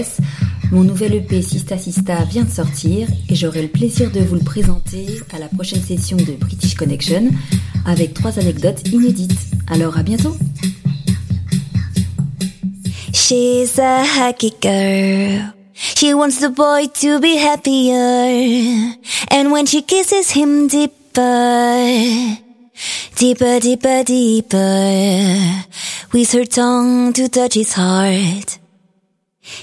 Mon 0.71 0.83
nouvel 0.83 1.13
EP 1.13 1.39
Sista 1.43 1.77
Sista 1.77 2.23
vient 2.23 2.45
de 2.45 2.49
sortir 2.49 3.07
et 3.29 3.35
j'aurai 3.35 3.61
le 3.61 3.67
plaisir 3.67 4.09
de 4.09 4.21
vous 4.21 4.33
le 4.33 4.43
présenter 4.43 5.05
à 5.31 5.37
la 5.37 5.47
prochaine 5.47 5.83
session 5.83 6.17
de 6.17 6.31
British 6.33 6.73
Connection 6.73 7.29
avec 7.85 8.15
trois 8.15 8.39
anecdotes 8.39 8.87
inédites. 8.87 9.51
Alors 9.67 9.99
à 9.99 10.03
bientôt. 10.03 10.35
She's 13.13 13.77
a 13.77 14.03
hacky 14.03 14.53
girl. 14.59 15.53
She 15.75 16.15
wants 16.15 16.39
the 16.39 16.49
boy 16.49 16.87
to 17.01 17.19
be 17.19 17.37
happier. 17.37 18.95
And 19.29 19.51
when 19.51 19.67
she 19.67 19.83
kisses 19.83 20.31
him 20.31 20.67
deeper, 20.67 22.48
deeper, 23.15 23.59
deeper, 23.59 24.03
deeper, 24.03 25.65
with 26.13 26.31
her 26.31 26.45
tongue 26.45 27.13
to 27.13 27.27
touch 27.27 27.53
his 27.55 27.73
heart. 27.73 28.59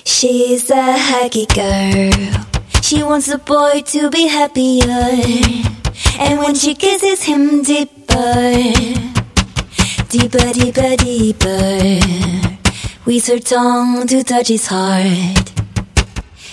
She's 0.05 0.71
a 0.71 0.95
hacky 0.95 1.47
girl. 1.55 2.45
She 2.83 3.03
wants 3.03 3.27
the 3.27 3.39
boy 3.39 3.83
to 3.87 4.11
be 4.11 4.27
happier. 4.27 4.87
And 6.19 6.39
when 6.39 6.55
she 6.55 6.75
kisses 6.75 7.23
him 7.23 7.63
deeper, 7.63 8.73
deeper, 10.09 10.53
deeper, 10.53 10.97
deeper, 10.97 12.01
with 13.05 13.27
her 13.27 13.39
tongue 13.39 14.07
to 14.07 14.23
touch 14.23 14.49
his 14.49 14.67
heart. 14.67 15.53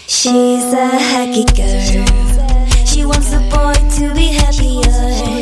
She's 0.08 0.74
a 0.74 0.90
hacky 1.12 1.46
girl. 1.56 2.06
She 2.86 3.06
wants 3.06 3.30
the 3.32 3.40
boy 3.52 3.74
to 3.98 4.14
be 4.14 4.28
happier. 4.28 5.33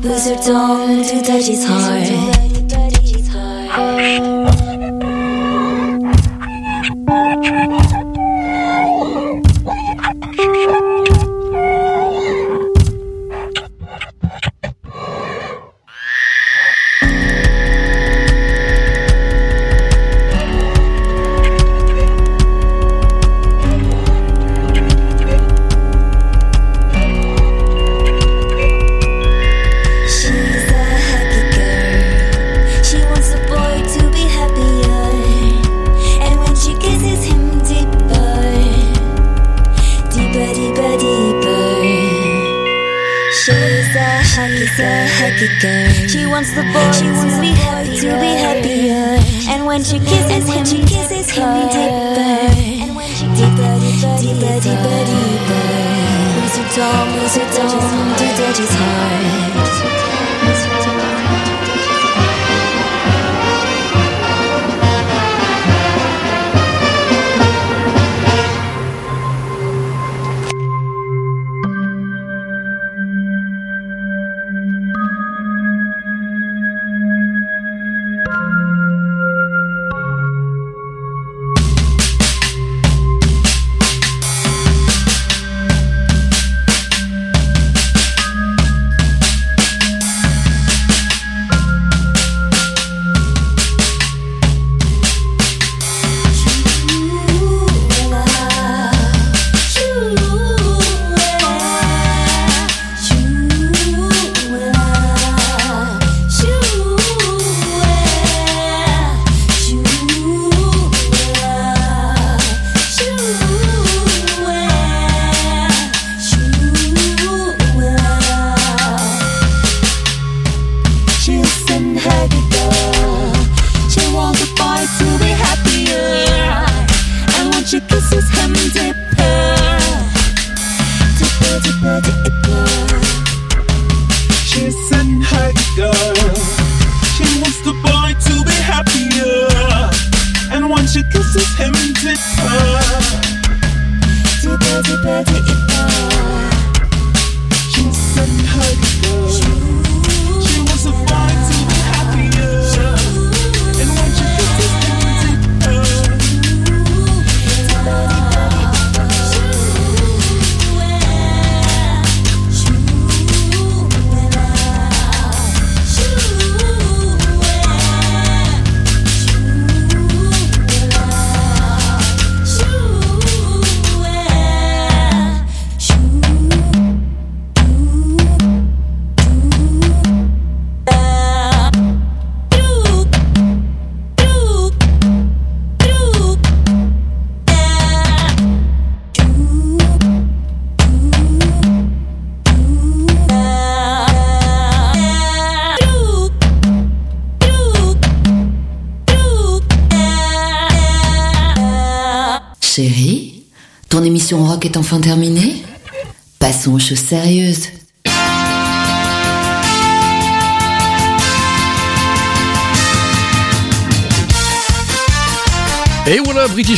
Puts 0.00 0.28
her 0.28 0.36
tongue 0.36 1.02
to 1.02 1.22
touch 1.22 1.46
his 1.46 1.64
heart. 1.66 2.38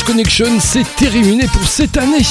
British 0.01 0.15
Connection, 0.15 0.61
c'est 0.61 0.97
terminé 0.97 1.47
pour 1.53 1.67
cette 1.67 1.97
année. 1.97 2.23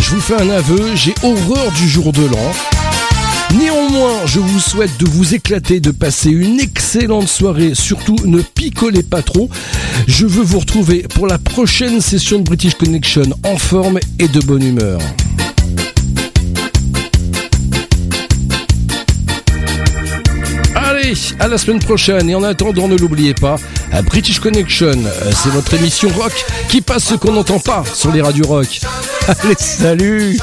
Je 0.00 0.10
vous 0.10 0.20
fais 0.20 0.34
un 0.34 0.50
aveu, 0.50 0.94
j'ai 0.94 1.14
horreur 1.22 1.70
du 1.72 1.88
jour 1.88 2.12
de 2.12 2.22
l'an. 2.22 2.52
Néanmoins, 3.58 4.26
je 4.26 4.40
vous 4.40 4.58
souhaite 4.58 4.98
de 4.98 5.06
vous 5.06 5.34
éclater, 5.34 5.80
de 5.80 5.90
passer 5.90 6.30
une 6.30 6.58
excellente 6.58 7.28
soirée. 7.28 7.74
Surtout, 7.74 8.16
ne 8.24 8.40
picolez 8.40 9.02
pas 9.02 9.22
trop. 9.22 9.48
Je 10.08 10.26
veux 10.26 10.42
vous 10.42 10.60
retrouver 10.60 11.04
pour 11.14 11.26
la 11.26 11.38
prochaine 11.38 12.00
session 12.00 12.38
de 12.38 12.44
British 12.44 12.74
Connection 12.74 13.24
en 13.44 13.56
forme 13.56 13.98
et 14.18 14.28
de 14.28 14.40
bonne 14.40 14.64
humeur. 14.64 14.98
À 21.38 21.46
la 21.46 21.56
semaine 21.56 21.78
prochaine. 21.78 22.28
Et 22.28 22.34
en 22.34 22.42
attendant, 22.42 22.88
ne 22.88 22.96
l'oubliez 22.96 23.32
pas, 23.32 23.56
à 23.92 24.02
British 24.02 24.40
Connection, 24.40 25.04
euh, 25.04 25.30
c'est 25.32 25.50
votre 25.50 25.72
émission 25.74 26.08
rock 26.08 26.32
qui 26.68 26.80
passe 26.80 27.04
ce 27.04 27.14
qu'on 27.14 27.32
n'entend 27.32 27.60
pas 27.60 27.84
sur 27.94 28.10
les 28.10 28.22
radios 28.22 28.46
rock. 28.46 28.80
Allez, 29.28 29.54
salut! 29.56 30.36